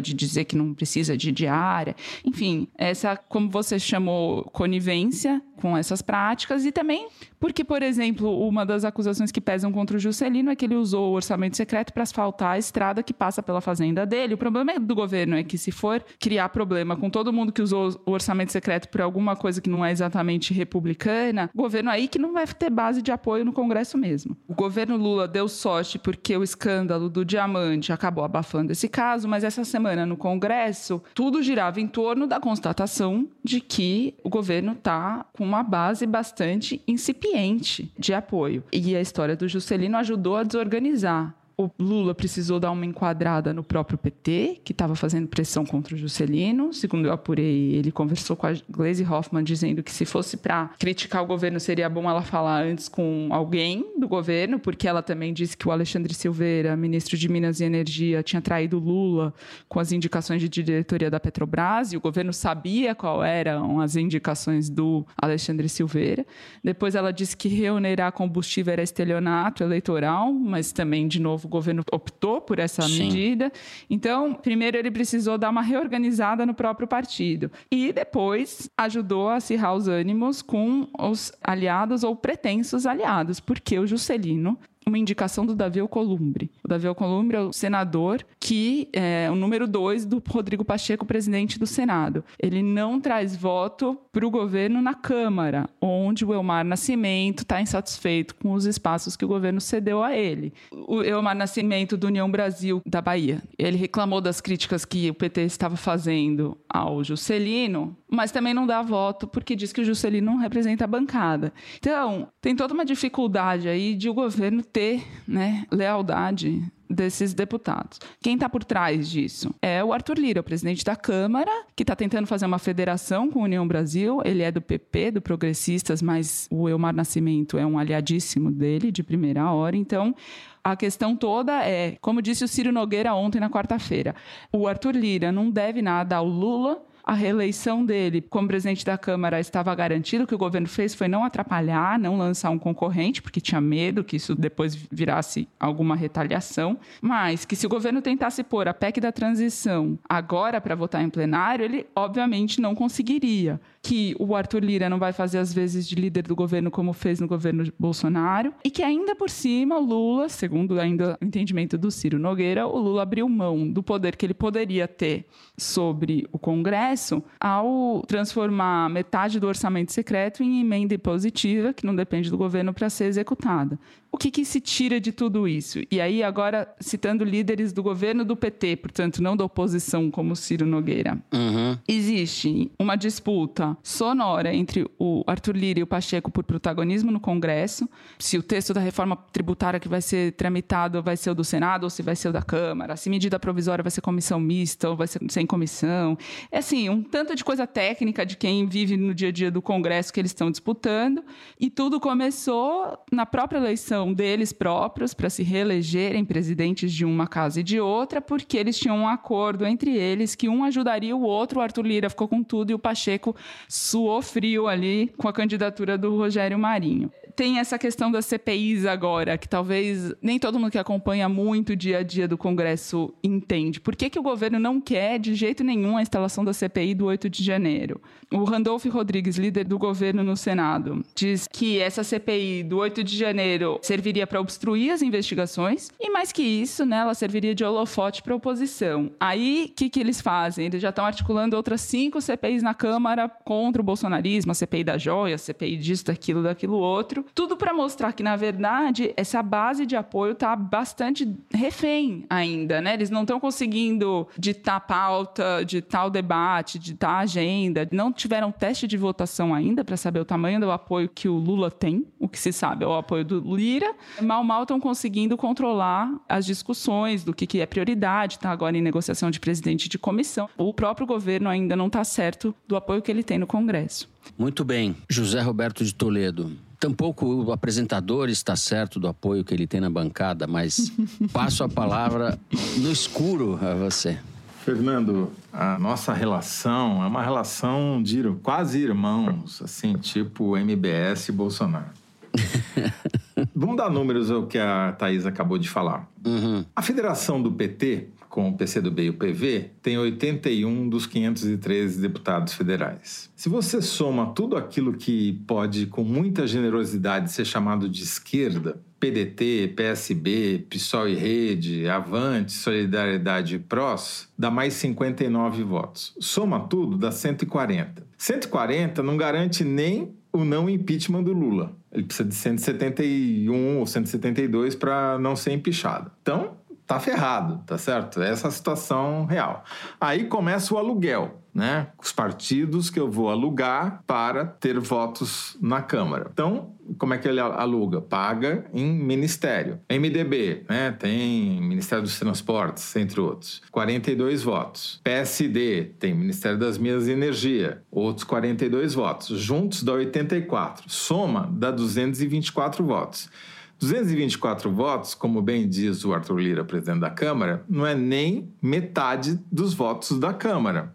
[0.00, 1.94] de dizer que não precisa de diária.
[2.24, 8.64] Enfim, essa, como você chamou, conivência com essas práticas e também porque, por exemplo, uma
[8.64, 12.02] das acusações que pesam contra o Juscelino é que ele usou o orçamento secreto para
[12.02, 14.34] asfaltar a estrada que passa pela fazenda dele.
[14.34, 18.00] O problema do governo é que, se for criar problema com todo mundo que usou
[18.06, 22.18] o orçamento secreto por alguma coisa que não é exatamente republicana, o governo aí que
[22.18, 24.36] não vai ter base de apoio no Congresso mesmo.
[24.48, 29.44] O governo Lula deu sorte porque o escândalo do diamante acabou abafando esse caso, mas
[29.44, 35.26] essa semana no Congresso tudo girava em torno da constatação de que o governo está
[35.32, 38.64] com uma base bastante incipiente de apoio.
[38.72, 43.64] E a história do Juscelino ajudou a desorganizar o Lula precisou dar uma enquadrada no
[43.64, 46.70] próprio PT, que estava fazendo pressão contra o Juscelino.
[46.72, 51.22] Segundo eu apurei, ele conversou com a Glaze Hoffman, dizendo que se fosse para criticar
[51.22, 55.56] o governo, seria bom ela falar antes com alguém do governo, porque ela também disse
[55.56, 59.32] que o Alexandre Silveira, ministro de Minas e Energia, tinha traído Lula
[59.66, 64.68] com as indicações de diretoria da Petrobras, e o governo sabia qual eram as indicações
[64.68, 66.26] do Alexandre Silveira.
[66.62, 71.82] Depois ela disse que reonerar combustível era estelionato eleitoral, mas também, de novo, o governo
[71.92, 73.04] optou por essa Sim.
[73.04, 73.52] medida.
[73.88, 77.50] Então, primeiro ele precisou dar uma reorganizada no próprio partido.
[77.70, 83.86] E depois ajudou a acirrar os ânimos com os aliados ou pretensos aliados, porque o
[83.86, 86.48] Juscelino uma indicação do Davi Alcolumbre.
[86.62, 91.58] O Davi Alcolumbre é o senador que é o número dois do Rodrigo Pacheco, presidente
[91.58, 92.24] do Senado.
[92.40, 98.36] Ele não traz voto para o governo na Câmara, onde o Elmar Nascimento está insatisfeito
[98.36, 100.52] com os espaços que o governo cedeu a ele.
[100.70, 105.42] O Elmar Nascimento, do União Brasil, da Bahia, ele reclamou das críticas que o PT
[105.42, 110.38] estava fazendo ao Juscelino, mas também não dá voto porque diz que o Juscelino não
[110.38, 111.52] representa a bancada.
[111.78, 117.98] Então, tem toda uma dificuldade aí de o governo ter né, lealdade desses deputados.
[118.22, 121.96] Quem está por trás disso é o Arthur Lira, o presidente da Câmara, que está
[121.96, 124.20] tentando fazer uma federação com a União Brasil.
[124.22, 129.02] Ele é do PP, do Progressistas, mas o Elmar Nascimento é um aliadíssimo dele, de
[129.02, 129.78] primeira hora.
[129.78, 130.14] Então,
[130.62, 134.14] a questão toda é, como disse o Ciro Nogueira ontem na quarta-feira,
[134.52, 139.38] o Arthur Lira não deve nada ao Lula, a reeleição dele como presidente da Câmara
[139.38, 143.40] estava garantido, o que o governo fez foi não atrapalhar, não lançar um concorrente, porque
[143.40, 148.66] tinha medo que isso depois virasse alguma retaliação, mas que se o governo tentasse pôr
[148.66, 153.60] a PEC da transição agora para votar em plenário, ele obviamente não conseguiria.
[153.80, 157.20] Que o Arthur Lira não vai fazer as vezes de líder do governo como fez
[157.20, 158.52] no governo Bolsonaro.
[158.64, 162.80] E que ainda por cima o Lula, segundo ainda o entendimento do Ciro Nogueira, o
[162.80, 166.95] Lula abriu mão do poder que ele poderia ter sobre o Congresso
[167.40, 172.88] ao transformar metade do orçamento secreto em emenda impositiva que não depende do governo para
[172.90, 173.78] ser executada.
[174.16, 175.80] O que, que se tira de tudo isso?
[175.90, 180.64] E aí, agora, citando líderes do governo do PT, portanto, não da oposição, como Ciro
[180.64, 181.18] Nogueira.
[181.34, 181.76] Uhum.
[181.86, 187.86] Existe uma disputa sonora entre o Arthur Lira e o Pacheco por protagonismo no Congresso.
[188.18, 191.84] Se o texto da reforma tributária que vai ser tramitado vai ser o do Senado
[191.84, 192.96] ou se vai ser o da Câmara.
[192.96, 196.16] Se medida provisória vai ser comissão mista ou vai ser sem comissão.
[196.50, 199.60] É assim, um tanto de coisa técnica de quem vive no dia a dia do
[199.60, 201.22] Congresso que eles estão disputando.
[201.58, 207.60] E tudo começou na própria eleição deles próprios para se reelegerem presidentes de uma casa
[207.60, 211.58] e de outra, porque eles tinham um acordo entre eles que um ajudaria o outro.
[211.58, 213.34] O Arthur Lira ficou com tudo e o Pacheco
[213.68, 217.10] suou frio ali com a candidatura do Rogério Marinho.
[217.36, 221.76] Tem essa questão das CPIs agora, que talvez nem todo mundo que acompanha muito o
[221.76, 223.78] dia a dia do Congresso entende.
[223.78, 227.04] Por que, que o governo não quer, de jeito nenhum, a instalação da CPI do
[227.04, 228.00] 8 de janeiro?
[228.32, 233.14] O Randolph Rodrigues, líder do governo no Senado, diz que essa CPI do 8 de
[233.14, 238.22] janeiro serviria para obstruir as investigações e, mais que isso, né, ela serviria de holofote
[238.22, 239.10] para a oposição.
[239.20, 240.64] Aí, o que, que eles fazem?
[240.64, 244.96] Eles já estão articulando outras cinco CPIs na Câmara contra o bolsonarismo, a CPI da
[244.96, 247.25] joia, a CPI disso, daquilo, daquilo outro.
[247.34, 252.94] Tudo para mostrar que, na verdade, essa base de apoio está bastante refém ainda, né?
[252.94, 257.88] Eles não estão conseguindo ditar pauta, ditar o debate, ditar a agenda.
[257.92, 261.70] Não tiveram teste de votação ainda para saber o tamanho do apoio que o Lula
[261.70, 262.06] tem.
[262.18, 263.94] O que se sabe é o apoio do Lira.
[264.20, 268.36] Mal, mal estão conseguindo controlar as discussões do que, que é prioridade.
[268.36, 270.48] Está agora em negociação de presidente de comissão.
[270.56, 274.08] O próprio governo ainda não está certo do apoio que ele tem no Congresso.
[274.36, 274.96] Muito bem.
[275.08, 276.52] José Roberto de Toledo.
[276.78, 280.92] Tampouco o apresentador está certo do apoio que ele tem na bancada, mas
[281.32, 282.38] passo a palavra
[282.78, 284.18] no escuro a você.
[284.64, 291.92] Fernando, a nossa relação é uma relação de quase irmãos, assim, tipo MBS e Bolsonaro.
[293.54, 296.08] Vamos dar números ao que a Thaís acabou de falar.
[296.24, 296.64] Uhum.
[296.74, 302.52] A federação do PT, com o PCdoB e o PV, tem 81 dos 513 deputados
[302.52, 303.30] federais.
[303.34, 309.72] Se você soma tudo aquilo que pode, com muita generosidade, ser chamado de esquerda, PDT,
[309.74, 316.14] PSB, PSOL e Rede, Avante, Solidariedade e PROS, dá mais 59 votos.
[316.20, 318.06] Soma tudo, dá 140.
[318.18, 321.74] 140 não garante nem o não impeachment do Lula.
[321.90, 326.10] Ele precisa de 171 ou 172 para não ser empichado.
[326.20, 328.22] Então, tá ferrado, tá certo?
[328.22, 329.64] Essa é a situação real.
[330.00, 331.88] Aí começa o aluguel, né?
[332.00, 336.30] Os partidos que eu vou alugar para ter votos na Câmara.
[336.32, 338.00] Então, como é que ele aluga?
[338.00, 339.80] Paga em ministério.
[339.90, 340.92] MDB, né?
[340.92, 343.62] Tem Ministério dos Transportes, entre outros.
[343.72, 345.00] 42 votos.
[345.02, 349.40] PSD tem Ministério das Minas e Energia, outros 42 votos.
[349.40, 350.84] Juntos dá 84.
[350.88, 353.28] Soma dá 224 votos.
[353.78, 359.38] 224 votos, como bem diz o Arthur Lira, presidente da Câmara, não é nem metade
[359.52, 360.94] dos votos da Câmara.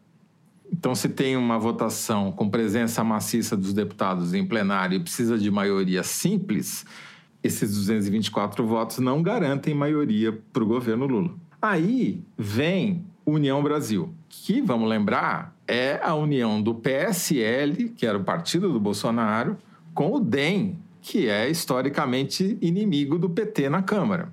[0.71, 5.51] Então, se tem uma votação com presença maciça dos deputados em plenário e precisa de
[5.51, 6.85] maioria simples,
[7.43, 11.31] esses 224 votos não garantem maioria para o governo Lula.
[11.61, 18.23] Aí vem União Brasil, que, vamos lembrar, é a união do PSL, que era o
[18.23, 19.57] partido do Bolsonaro,
[19.93, 24.31] com o DEM, que é historicamente inimigo do PT na Câmara.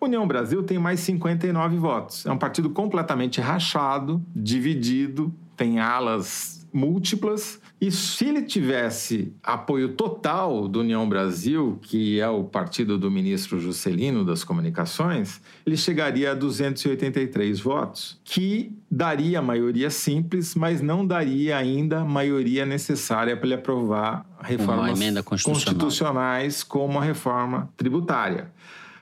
[0.00, 2.24] União Brasil tem mais 59 votos.
[2.24, 7.60] É um partido completamente rachado, dividido, tem alas múltiplas.
[7.80, 13.60] E se ele tivesse apoio total do União Brasil, que é o partido do ministro
[13.60, 21.56] Juscelino das Comunicações, ele chegaria a 283 votos, que daria maioria simples, mas não daria
[21.56, 24.98] ainda maioria necessária para ele aprovar reformas
[25.42, 28.52] constitucionais como a reforma tributária.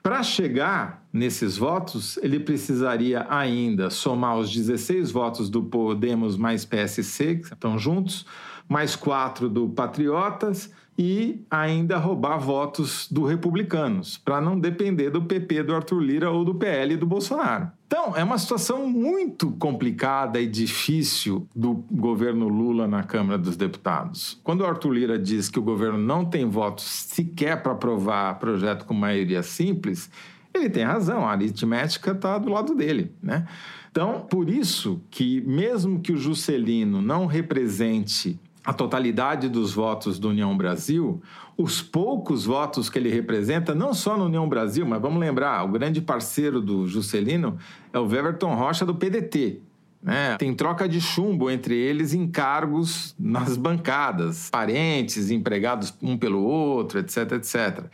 [0.03, 7.37] Para chegar nesses votos, ele precisaria ainda somar os 16 votos do Podemos mais PSC,
[7.37, 8.25] que estão juntos,
[8.69, 15.65] mais quatro do Patriotas e ainda roubar votos do republicanos, para não depender do PP
[15.65, 17.71] do Arthur Lira ou do PL do Bolsonaro.
[17.87, 24.41] Então, é uma situação muito complicada e difícil do governo Lula na Câmara dos Deputados.
[24.43, 28.87] Quando o Arthur Lira diz que o governo não tem votos sequer para aprovar projeto
[28.87, 30.11] com maioria simples,
[30.53, 33.47] ele tem razão, a aritmética está do lado dele, né?
[33.91, 40.31] Então, por isso que mesmo que o Juscelino não represente a totalidade dos votos do
[40.31, 41.23] União Brasil,
[41.57, 45.69] os poucos votos que ele representa, não só no União Brasil, mas vamos lembrar, o
[45.69, 47.57] grande parceiro do Juscelino
[47.93, 49.61] é o Weverton Rocha do PDT.
[50.03, 50.37] Né?
[50.37, 56.99] Tem troca de chumbo entre eles em cargos nas bancadas, parentes, empregados um pelo outro,
[56.99, 57.85] etc, etc.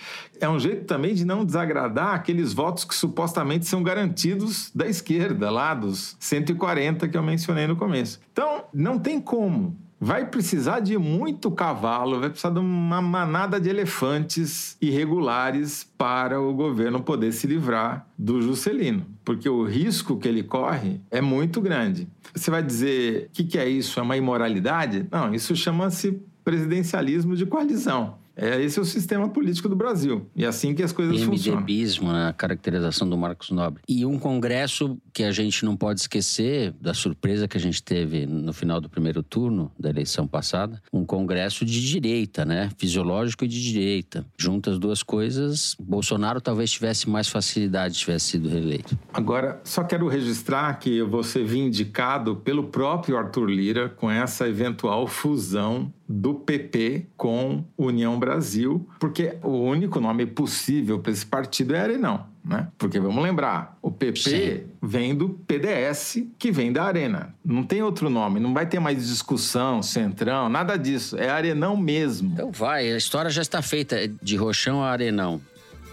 [0.41, 5.51] É um jeito também de não desagradar aqueles votos que supostamente são garantidos da esquerda,
[5.51, 8.20] lá dos 140 que eu mencionei no começo.
[8.33, 13.69] Então, não tem como vai precisar de muito cavalo, vai precisar de uma manada de
[13.69, 20.43] elefantes irregulares para o governo poder se livrar do Juscelino, porque o risco que ele
[20.43, 22.09] corre é muito grande.
[22.35, 24.01] Você vai dizer o que, que é isso?
[24.01, 25.07] É uma imoralidade?
[25.09, 28.17] Não, isso chama-se presidencialismo de coalizão.
[28.37, 30.26] É, esse é o sistema político do Brasil.
[30.35, 31.61] E é assim que as coisas funcionam.
[31.61, 32.28] MDBismo, né?
[32.28, 33.83] a caracterização do Marcos Nobre.
[33.89, 38.26] E um congresso que a gente não pode esquecer da surpresa que a gente teve
[38.26, 42.70] no final do primeiro turno da eleição passada, um congresso de direita, né?
[42.76, 44.24] Fisiológico e de direita.
[44.39, 48.99] Juntas duas coisas, Bolsonaro talvez tivesse mais facilidade tivesse sido reeleito.
[49.12, 54.49] Agora, só quero registrar que eu vou ser vindicado pelo próprio Arthur Lira com essa
[54.49, 61.75] eventual fusão do PP com União Brasil, porque o único nome possível para esse partido
[61.75, 62.27] é Arenão.
[62.45, 62.69] Né?
[62.77, 64.61] Porque vamos lembrar, o PP Sim.
[64.83, 67.35] vem do PDS, que vem da Arena.
[67.45, 71.17] Não tem outro nome, não vai ter mais discussão, centrão, nada disso.
[71.17, 72.33] É Arenão mesmo.
[72.33, 75.41] Então vai, a história já está feita de Rochão a Arenão.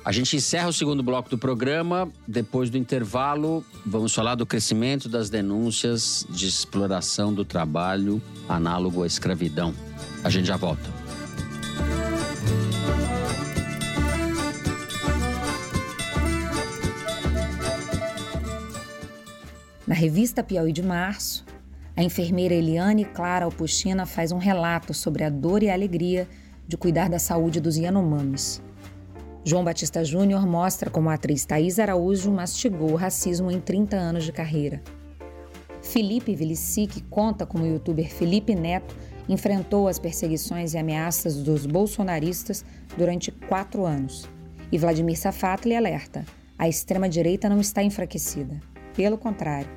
[0.03, 2.09] A gente encerra o segundo bloco do programa.
[2.27, 9.07] Depois do intervalo, vamos falar do crescimento das denúncias de exploração do trabalho análogo à
[9.07, 9.73] escravidão.
[10.23, 10.89] A gente já volta.
[19.87, 21.45] Na revista Piauí de março,
[21.95, 26.27] a enfermeira Eliane Clara Alpuchina faz um relato sobre a dor e a alegria
[26.67, 28.61] de cuidar da saúde dos Yanomamis.
[29.43, 34.25] João Batista Júnior mostra como a atriz Thaís Araújo mastigou o racismo em 30 anos
[34.25, 34.81] de carreira.
[35.81, 38.95] Felipe Vilicic conta como o youtuber Felipe Neto
[39.29, 42.65] enfrentou as perseguições e ameaças dos bolsonaristas
[42.97, 44.27] durante quatro anos.
[44.71, 46.25] E Vladimir Safatli alerta:
[46.57, 48.59] a extrema-direita não está enfraquecida.
[48.95, 49.69] Pelo contrário.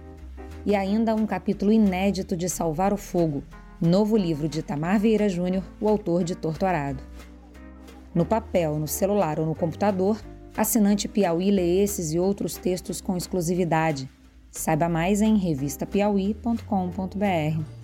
[0.64, 3.44] E ainda um capítulo inédito de Salvar o Fogo,
[3.80, 7.02] novo livro de Tamar Vieira Júnior, o autor de Torturado.
[8.14, 10.20] No papel, no celular ou no computador,
[10.56, 14.08] assinante Piauí lê esses e outros textos com exclusividade.
[14.50, 17.81] Saiba mais em revistapiauí.com.br.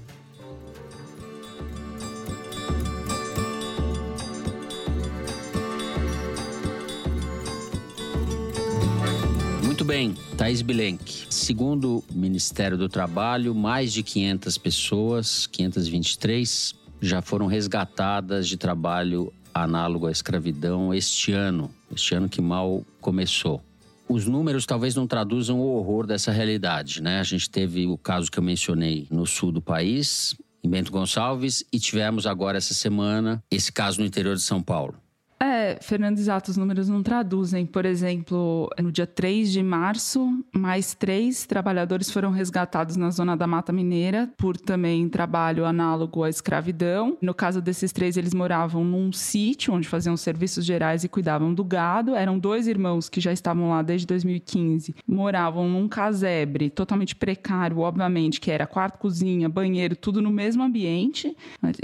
[9.88, 11.24] bem, Thais Bilenque.
[11.30, 19.32] Segundo o Ministério do Trabalho, mais de 500 pessoas, 523, já foram resgatadas de trabalho
[19.54, 23.62] análogo à escravidão este ano, este ano que mal começou.
[24.06, 27.18] Os números talvez não traduzam o horror dessa realidade, né?
[27.18, 31.64] A gente teve o caso que eu mencionei no sul do país, em Bento Gonçalves,
[31.72, 34.96] e tivemos agora essa semana esse caso no interior de São Paulo.
[35.40, 35.47] É,
[35.80, 37.64] Fernando, exato, os números não traduzem.
[37.66, 43.46] Por exemplo, no dia 3 de março, mais três trabalhadores foram resgatados na zona da
[43.46, 47.16] Mata Mineira por também trabalho análogo à escravidão.
[47.20, 51.64] No caso desses três, eles moravam num sítio onde faziam serviços gerais e cuidavam do
[51.64, 52.14] gado.
[52.14, 54.94] Eram dois irmãos que já estavam lá desde 2015.
[55.06, 61.36] Moravam num casebre totalmente precário, obviamente, que era quarto, cozinha, banheiro, tudo no mesmo ambiente.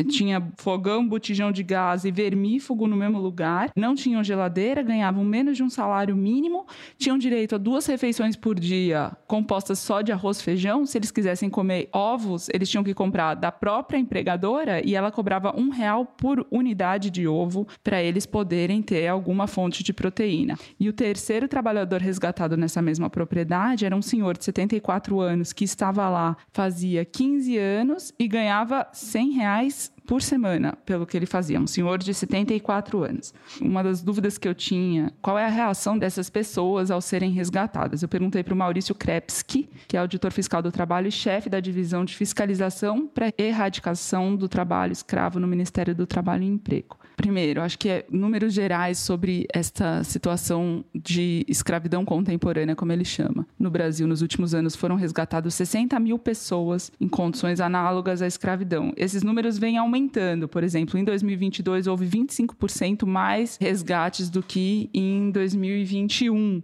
[0.08, 5.56] Tinha fogão, botijão de gás e vermífugo no mesmo lugar não tinham geladeira, ganhavam menos
[5.56, 6.66] de um salário mínimo,
[6.98, 10.86] tinham direito a duas refeições por dia compostas só de arroz e feijão.
[10.86, 15.58] Se eles quisessem comer ovos, eles tinham que comprar da própria empregadora e ela cobrava
[15.58, 20.56] um real por unidade de ovo para eles poderem ter alguma fonte de proteína.
[20.78, 25.64] E o terceiro trabalhador resgatado nessa mesma propriedade era um senhor de 74 anos que
[25.64, 31.58] estava lá fazia 15 anos e ganhava 100 reais por semana, pelo que ele fazia,
[31.58, 33.34] um senhor de 74 anos.
[33.60, 38.02] Uma das dúvidas que eu tinha, qual é a reação dessas pessoas ao serem resgatadas?
[38.02, 41.60] Eu perguntei para o Maurício Krepski, que é auditor fiscal do trabalho e chefe da
[41.60, 46.98] divisão de fiscalização para erradicação do trabalho escravo no Ministério do Trabalho e Emprego.
[47.16, 53.46] Primeiro, acho que é números gerais sobre esta situação de escravidão contemporânea, como ele chama.
[53.58, 58.92] No Brasil, nos últimos anos, foram resgatados 60 mil pessoas em condições análogas à escravidão.
[58.96, 60.48] Esses números vêm aumentando.
[60.48, 66.62] Por exemplo, em 2022 houve 25% mais resgates do que em 2021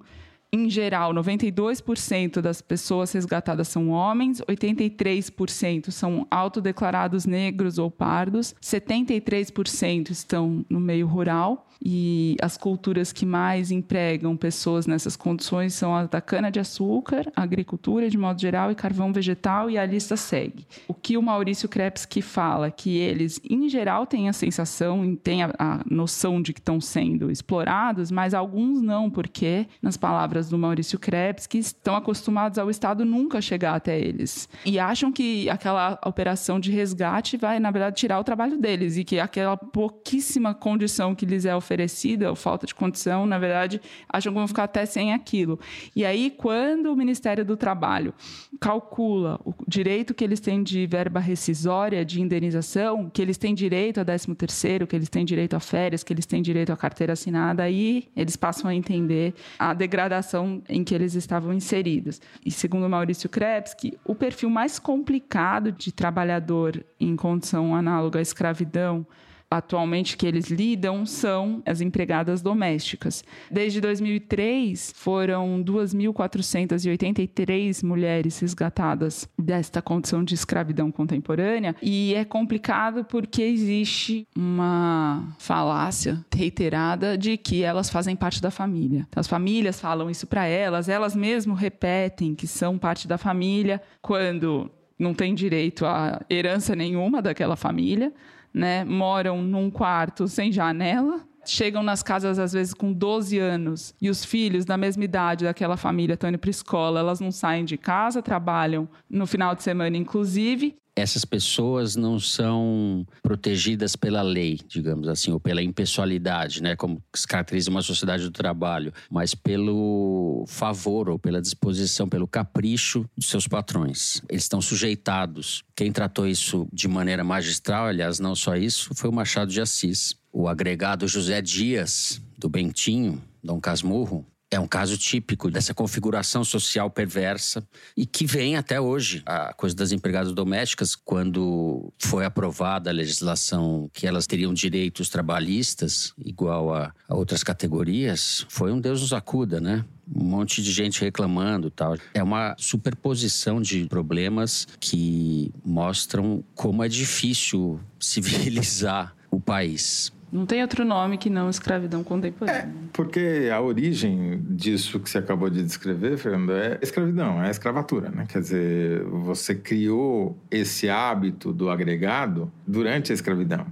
[0.53, 10.11] em geral, 92% das pessoas resgatadas são homens, 83% são autodeclarados negros ou pardos, 73%
[10.11, 16.05] estão no meio rural e as culturas que mais empregam pessoas nessas condições são a
[16.05, 20.67] da cana-de-açúcar, agricultura de modo geral e carvão vegetal, e a lista segue.
[20.87, 25.53] O que o Maurício Krepski fala, que eles, em geral, têm a sensação, têm a,
[25.59, 30.99] a noção de que estão sendo explorados, mas alguns não, porque, nas palavras do Maurício
[30.99, 34.49] Krepski, estão acostumados ao Estado nunca chegar até eles.
[34.67, 39.05] E acham que aquela operação de resgate vai, na verdade, tirar o trabalho deles e
[39.05, 43.81] que aquela pouquíssima condição que lhes é oferecida oferecida, ou falta de condição, na verdade,
[44.09, 45.59] acham que vão ficar até sem aquilo.
[45.95, 48.13] E aí, quando o Ministério do Trabalho
[48.61, 54.01] calcula o direito que eles têm de verba rescisória, de indenização, que eles têm direito
[54.01, 57.13] a 13 terceiro, que eles têm direito a férias, que eles têm direito à carteira
[57.13, 62.21] assinada, aí eles passam a entender a degradação em que eles estavam inseridos.
[62.45, 69.07] E segundo Maurício Krebsky, o perfil mais complicado de trabalhador em condição análoga à escravidão
[69.51, 73.25] atualmente que eles lidam são as empregadas domésticas.
[73.51, 83.43] Desde 2003, foram 2.483 mulheres resgatadas desta condição de escravidão contemporânea e é complicado porque
[83.43, 89.09] existe uma falácia reiterada de que elas fazem parte da família.
[89.17, 94.71] As famílias falam isso para elas, elas mesmo repetem que são parte da família quando
[94.99, 98.13] não tem direito a herança nenhuma daquela família
[98.53, 104.11] né, moram num quarto sem janela, chegam nas casas às vezes com 12 anos e
[104.11, 107.77] os filhos da mesma idade daquela família estão indo para escola, elas não saem de
[107.77, 115.09] casa, trabalham no final de semana inclusive essas pessoas não são protegidas pela lei, digamos
[115.09, 121.09] assim, ou pela impessoalidade, né, como se caracteriza uma sociedade do trabalho, mas pelo favor
[121.09, 124.23] ou pela disposição, pelo capricho dos seus patrões.
[124.29, 125.63] Eles estão sujeitados.
[125.75, 130.20] Quem tratou isso de maneira magistral, aliás, não só isso, foi o Machado de Assis.
[130.33, 136.91] O agregado José Dias, do Bentinho, Dom Casmurro, é um caso típico dessa configuração social
[136.91, 137.63] perversa
[137.97, 139.23] e que vem até hoje.
[139.25, 146.13] A coisa das empregadas domésticas, quando foi aprovada a legislação que elas teriam direitos trabalhistas
[146.19, 149.85] igual a, a outras categorias, foi um Deus nos acuda, né?
[150.13, 151.97] um monte de gente reclamando tal.
[152.13, 160.13] É uma superposição de problemas que mostram como é difícil civilizar o país.
[160.33, 162.61] Não tem outro nome que não escravidão contemporânea.
[162.61, 168.11] É, porque a origem disso que você acabou de descrever, Fernando, é escravidão, é escravatura,
[168.11, 168.27] né?
[168.29, 173.67] Quer dizer, você criou esse hábito do agregado durante a escravidão.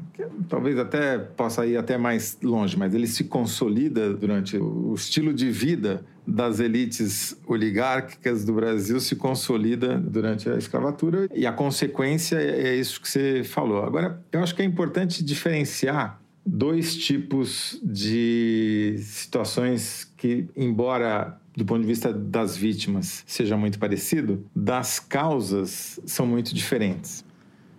[0.49, 5.51] Talvez até possa ir até mais longe, mas ele se consolida durante o estilo de
[5.51, 12.75] vida das elites oligárquicas do Brasil se consolida durante a escravatura e a consequência é
[12.75, 13.83] isso que você falou.
[13.83, 21.81] Agora, eu acho que é importante diferenciar dois tipos de situações que, embora do ponto
[21.81, 27.25] de vista das vítimas seja muito parecido, das causas são muito diferentes.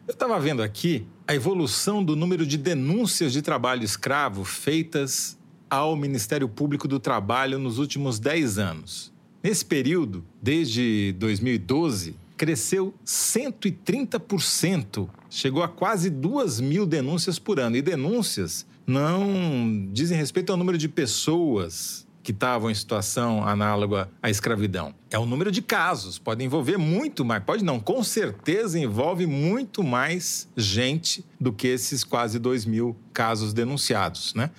[0.07, 5.37] Eu estava vendo aqui a evolução do número de denúncias de trabalho escravo feitas
[5.69, 9.13] ao Ministério Público do Trabalho nos últimos 10 anos.
[9.41, 15.09] Nesse período, desde 2012, cresceu 130%.
[15.29, 17.75] Chegou a quase 2 mil denúncias por ano.
[17.75, 24.29] E denúncias não dizem respeito ao número de pessoas que estavam em situação análoga à
[24.29, 24.95] escravidão.
[25.11, 29.83] É o número de casos, pode envolver muito mais, pode não, com certeza envolve muito
[29.83, 34.51] mais gente do que esses quase 2 mil casos denunciados, né?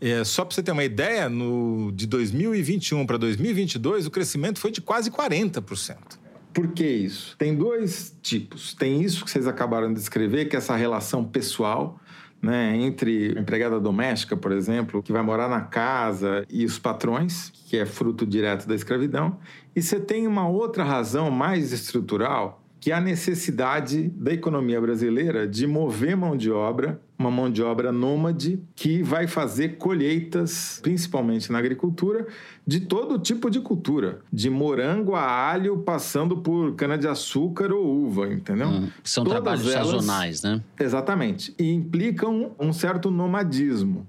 [0.00, 4.72] É, só para você ter uma ideia, no, de 2021 para 2022, o crescimento foi
[4.72, 6.21] de quase 40%.
[6.52, 7.36] Por que isso?
[7.38, 8.74] Tem dois tipos.
[8.74, 11.98] Tem isso que vocês acabaram de descrever, que é essa relação pessoal
[12.42, 17.76] né, entre empregada doméstica, por exemplo, que vai morar na casa, e os patrões, que
[17.76, 19.38] é fruto direto da escravidão.
[19.76, 25.46] E você tem uma outra razão mais estrutural, que é a necessidade da economia brasileira
[25.46, 31.52] de mover mão de obra, uma mão de obra nômade, que vai fazer colheitas, principalmente
[31.52, 32.26] na agricultura,
[32.66, 38.66] de todo tipo de cultura, de morango a alho, passando por cana-de-açúcar ou uva, entendeu?
[38.66, 40.60] Hum, são Todas trabalhos elas, sazonais, né?
[40.80, 41.54] Exatamente.
[41.56, 44.04] E implicam um certo nomadismo.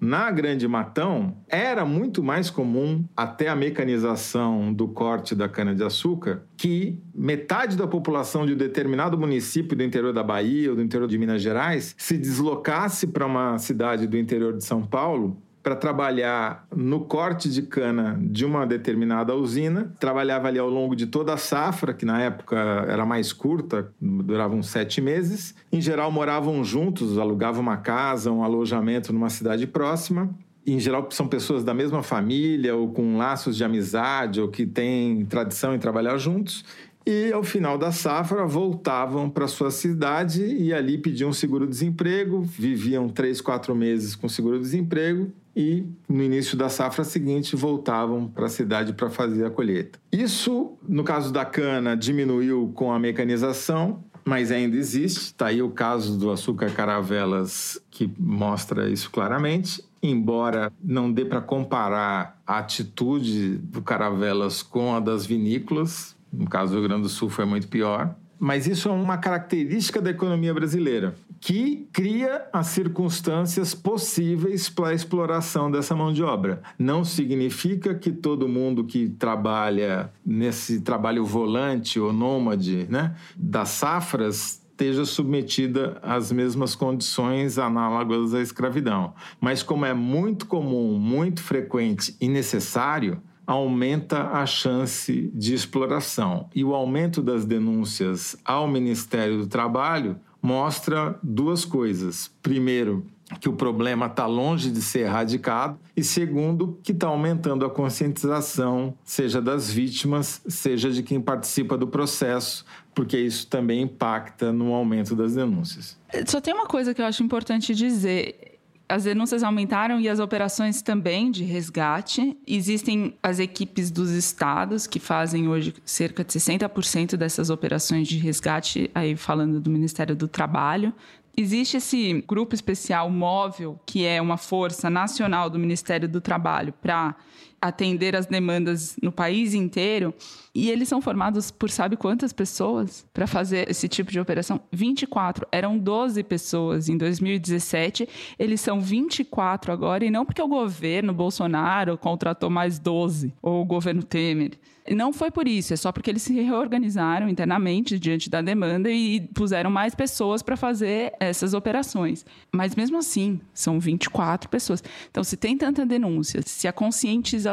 [0.00, 7.02] Na Grande Matão, era muito mais comum, até a mecanização do corte da cana-de-açúcar, que
[7.12, 11.18] metade da população de um determinado município do interior da Bahia ou do interior de
[11.18, 17.00] Minas Gerais se deslocasse para uma cidade do interior de São Paulo para trabalhar no
[17.00, 19.92] corte de cana de uma determinada usina.
[20.00, 22.56] Trabalhava ali ao longo de toda a safra, que na época
[22.88, 25.54] era mais curta, durava uns sete meses.
[25.70, 30.30] Em geral, moravam juntos, alugavam uma casa, um alojamento numa cidade próxima
[30.66, 35.24] em geral são pessoas da mesma família ou com laços de amizade ou que têm
[35.24, 36.62] tradição em trabalhar juntos.
[37.06, 43.40] E ao final da safra voltavam para sua cidade e ali pediam seguro-desemprego, viviam três,
[43.40, 49.10] quatro meses com seguro-desemprego e no início da safra seguinte voltavam para a cidade para
[49.10, 49.98] fazer a colheita.
[50.12, 55.18] Isso, no caso da cana, diminuiu com a mecanização, mas ainda existe.
[55.18, 59.82] Está aí o caso do açúcar caravelas que mostra isso claramente.
[60.00, 66.72] Embora não dê para comparar a atitude do caravelas com a das vinícolas, no caso
[66.72, 68.14] do Rio Grande do Sul foi muito pior.
[68.38, 74.94] Mas isso é uma característica da economia brasileira que cria as circunstâncias possíveis para a
[74.94, 76.62] exploração dessa mão de obra.
[76.78, 84.60] Não significa que todo mundo que trabalha nesse trabalho volante ou nômade né, das safras
[84.78, 89.12] esteja submetida às mesmas condições análogas à escravidão.
[89.40, 96.50] Mas como é muito comum, muito frequente e necessário, aumenta a chance de exploração.
[96.54, 102.30] E o aumento das denúncias ao Ministério do Trabalho mostra duas coisas.
[102.42, 103.06] Primeiro,
[103.40, 108.94] que o problema está longe de ser erradicado, e segundo, que está aumentando a conscientização,
[109.02, 115.16] seja das vítimas, seja de quem participa do processo, porque isso também impacta no aumento
[115.16, 115.98] das denúncias.
[116.26, 118.57] Só tem uma coisa que eu acho importante dizer
[118.88, 122.36] as denúncias aumentaram e as operações também de resgate.
[122.46, 128.90] Existem as equipes dos estados que fazem hoje cerca de 60% dessas operações de resgate,
[128.94, 130.94] aí falando do Ministério do Trabalho.
[131.36, 137.14] Existe esse grupo especial móvel, que é uma força nacional do Ministério do Trabalho para
[137.60, 140.14] atender as demandas no país inteiro.
[140.54, 144.60] E eles são formados por sabe quantas pessoas para fazer esse tipo de operação?
[144.72, 145.46] 24.
[145.52, 151.96] Eram 12 pessoas em 2017, eles são 24 agora, e não porque o governo Bolsonaro
[151.96, 154.58] contratou mais 12, ou o governo Temer.
[154.94, 159.20] Não foi por isso, é só porque eles se reorganizaram internamente diante da demanda e
[159.34, 162.24] puseram mais pessoas para fazer essas operações.
[162.50, 164.82] Mas mesmo assim, são 24 pessoas.
[165.10, 167.47] Então, se tem tanta denúncia, se a conscientização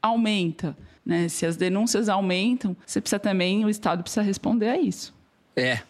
[0.00, 5.14] aumenta, né, se as denúncias aumentam, você precisa também, o Estado precisa responder a isso.
[5.56, 5.80] É.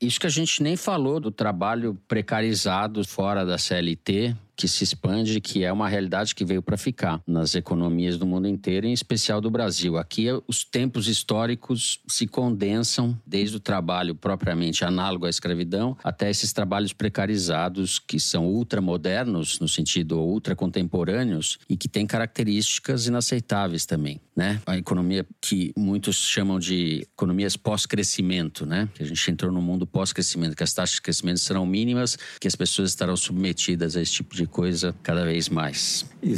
[0.00, 5.40] Isso que a gente nem falou do trabalho precarizado fora da CLT, que se expande,
[5.40, 9.40] que é uma realidade que veio para ficar nas economias do mundo inteiro, em especial
[9.40, 9.98] do Brasil.
[9.98, 16.52] Aqui, os tempos históricos se condensam desde o trabalho propriamente análogo à escravidão até esses
[16.52, 24.20] trabalhos precarizados que são ultramodernos, no sentido ultracontemporâneos, e que têm características inaceitáveis também.
[24.34, 24.60] Né?
[24.66, 28.88] A economia que muitos chamam de economias pós-crescimento, né?
[28.94, 32.48] que a gente entrou no mundo pós-crescimento, que as taxas de crescimento serão mínimas, que
[32.48, 36.06] as pessoas estarão submetidas a esse tipo de coisa cada vez mais.
[36.22, 36.36] E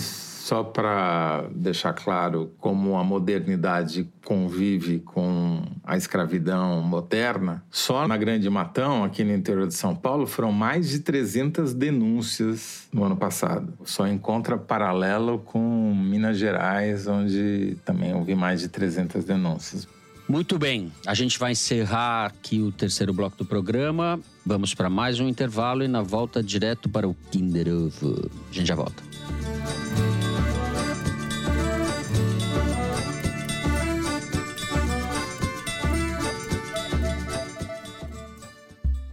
[0.49, 8.49] só para deixar claro como a modernidade convive com a escravidão moderna, só na Grande
[8.49, 13.75] Matão, aqui no interior de São Paulo, foram mais de 300 denúncias no ano passado.
[13.85, 19.87] Só encontra paralelo com Minas Gerais, onde também houve mais de 300 denúncias.
[20.27, 24.21] Muito bem, a gente vai encerrar aqui o terceiro bloco do programa.
[24.49, 28.31] Vamos para mais um intervalo e na volta direto para o Kinder Ovo.
[28.51, 29.03] A gente já volta.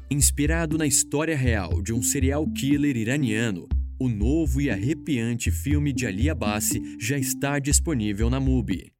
[0.10, 3.68] Inspirado na história real de um serial killer iraniano,
[4.00, 8.95] o novo e arrepiante filme de Ali Abassi já está disponível na MUBI.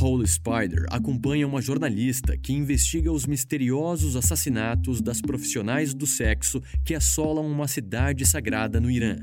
[0.00, 6.94] Holy Spider acompanha uma jornalista que investiga os misteriosos assassinatos das profissionais do sexo que
[6.94, 9.16] assolam uma cidade sagrada no Irã.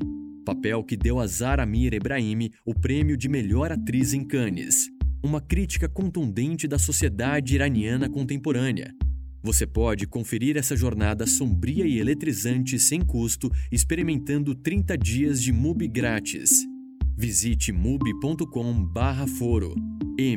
[0.45, 4.89] Papel que deu a Zara Amir Ebrahimi o prêmio de melhor atriz em Cannes.
[5.23, 8.93] Uma crítica contundente da sociedade iraniana contemporânea.
[9.41, 15.87] Você pode conferir essa jornada sombria e eletrizante sem custo, experimentando 30 dias de MUBI
[15.87, 16.74] grátis.
[17.17, 19.73] Visite mubi.com/foro.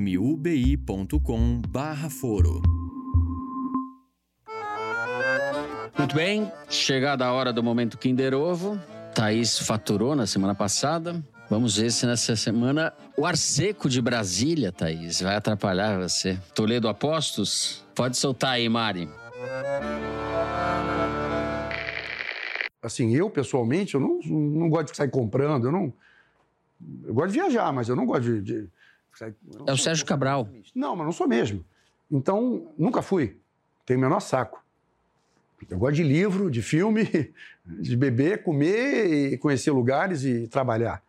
[0.00, 2.62] mubi.com/foro.
[5.98, 8.80] Muito bem, chegada a hora do momento Kinder Ovo.
[9.14, 11.22] Thaís faturou na semana passada.
[11.50, 16.38] Vamos ver se nessa semana o ar seco de Brasília, Thaís, vai atrapalhar você.
[16.54, 17.84] Toledo Apostos?
[17.94, 19.08] Pode soltar aí, Mari.
[22.80, 25.92] Assim, eu pessoalmente, eu não, não gosto de sair comprando, eu não.
[27.04, 28.40] Eu gosto de viajar, mas eu não gosto de.
[28.40, 28.68] de
[29.42, 30.48] não É o Sérgio Cabral.
[30.74, 31.64] Não, mas não sou mesmo.
[32.10, 33.36] Então, nunca fui.
[33.84, 34.62] Tenho o menor saco.
[35.68, 37.32] Eu gosto de livro, de filme,
[37.66, 41.02] de beber, comer, e conhecer lugares e trabalhar.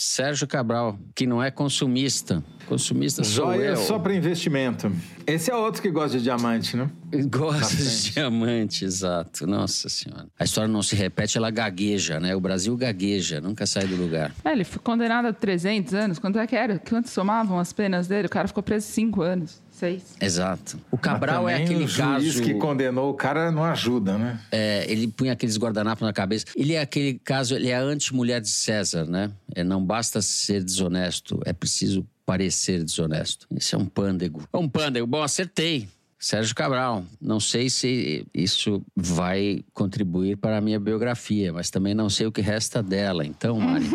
[0.00, 2.42] Sérgio Cabral, que não é consumista.
[2.66, 3.76] Consumista sou Joia eu.
[3.76, 4.92] só para investimento.
[5.26, 6.88] Esse é outro que gosta de diamante, né?
[7.28, 9.44] Gosta de diamante, exato.
[9.44, 10.28] Nossa Senhora.
[10.38, 12.36] A história não se repete, ela gagueja, né?
[12.36, 14.32] O Brasil gagueja, nunca sai do lugar.
[14.44, 16.18] É, ele foi condenado a 300 anos.
[16.20, 16.78] Quanto é que era?
[16.78, 18.26] Quanto somavam as penas dele?
[18.26, 19.60] O cara ficou preso 5 anos.
[19.78, 20.16] 6.
[20.20, 20.78] Exato.
[20.90, 22.42] O Cabral é aquele o juiz caso.
[22.42, 24.40] que condenou o cara não ajuda, né?
[24.50, 26.46] É, ele punha aqueles guardanapos na cabeça.
[26.56, 29.30] Ele é aquele caso, ele é a anti-mulher de César, né?
[29.54, 33.46] É, não basta ser desonesto, é preciso parecer desonesto.
[33.56, 34.42] Esse é um pândego.
[34.52, 35.06] É um pândego.
[35.06, 35.88] Bom, acertei.
[36.18, 37.04] Sérgio Cabral.
[37.20, 42.32] Não sei se isso vai contribuir para a minha biografia, mas também não sei o
[42.32, 43.24] que resta dela.
[43.24, 43.86] Então, Mari,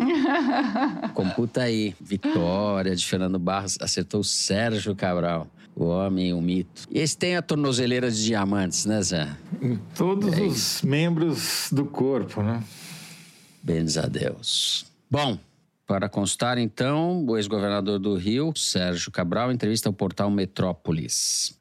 [1.12, 1.94] computa aí.
[2.00, 5.46] Vitória de Fernando Barros acertou Sérgio Cabral.
[5.76, 6.86] O homem, o mito.
[6.90, 9.36] E esse tem a tornozeleira de diamantes, né, Zé?
[9.60, 12.62] Em todos os membros do corpo, né?
[13.62, 14.86] Bens a Deus.
[15.10, 15.38] Bom,
[15.86, 21.58] para constar, então, o ex-governador do Rio, Sérgio Cabral, entrevista ao portal Metrópolis.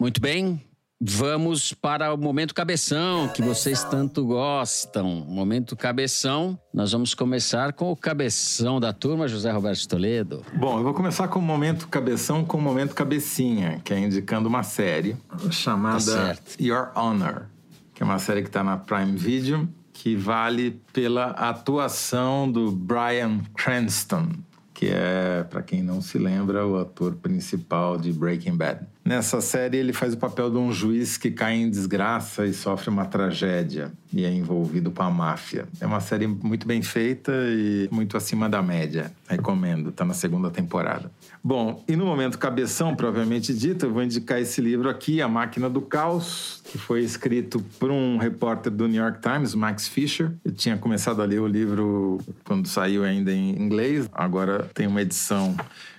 [0.00, 0.60] Muito bem,
[1.04, 5.26] vamos para o momento cabeção, que vocês tanto gostam.
[5.26, 6.56] Momento cabeção.
[6.72, 10.44] Nós vamos começar com o cabeção da turma, José Roberto Toledo.
[10.54, 14.48] Bom, eu vou começar com o momento cabeção com o momento cabecinha, que é indicando
[14.48, 15.16] uma série
[15.50, 16.38] chamada Tá.
[16.60, 17.46] Your Honor,
[17.94, 23.40] que é uma série que está na Prime Video, que vale pela atuação do Brian
[23.56, 24.28] Cranston,
[24.72, 28.91] que é, para quem não se lembra, o ator principal de Breaking Bad.
[29.04, 32.88] Nessa série, ele faz o papel de um juiz que cai em desgraça e sofre
[32.88, 35.66] uma tragédia e é envolvido com a máfia.
[35.80, 39.12] É uma série muito bem feita e muito acima da média.
[39.28, 41.10] Recomendo, está na segunda temporada.
[41.42, 45.68] Bom, e no momento cabeção, propriamente dito, eu vou indicar esse livro aqui, A Máquina
[45.68, 50.30] do Caos, que foi escrito por um repórter do New York Times, Max Fisher.
[50.44, 55.02] Eu tinha começado a ler o livro quando saiu ainda em inglês, agora tem uma
[55.02, 55.56] edição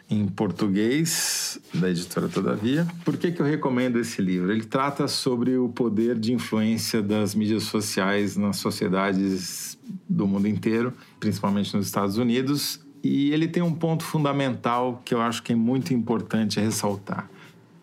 [0.10, 2.88] em português, da editora Todavia.
[3.04, 4.52] Por que, que eu recomendo esse livro?
[4.52, 9.78] Ele trata sobre o poder de influência das mídias sociais nas sociedades
[10.08, 12.80] do mundo inteiro, principalmente nos Estados Unidos.
[13.04, 17.30] E ele tem um ponto fundamental que eu acho que é muito importante ressaltar.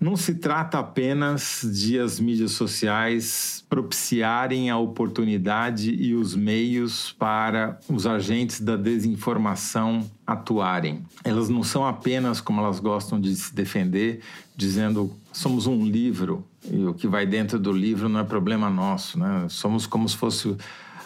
[0.00, 7.78] Não se trata apenas de as mídias sociais propiciarem a oportunidade e os meios para
[7.86, 11.04] os agentes da desinformação atuarem.
[11.24, 14.20] Elas não são apenas, como elas gostam de se defender,
[14.56, 19.18] dizendo somos um livro e o que vai dentro do livro não é problema nosso,
[19.18, 19.46] né?
[19.48, 20.56] Somos como se fosse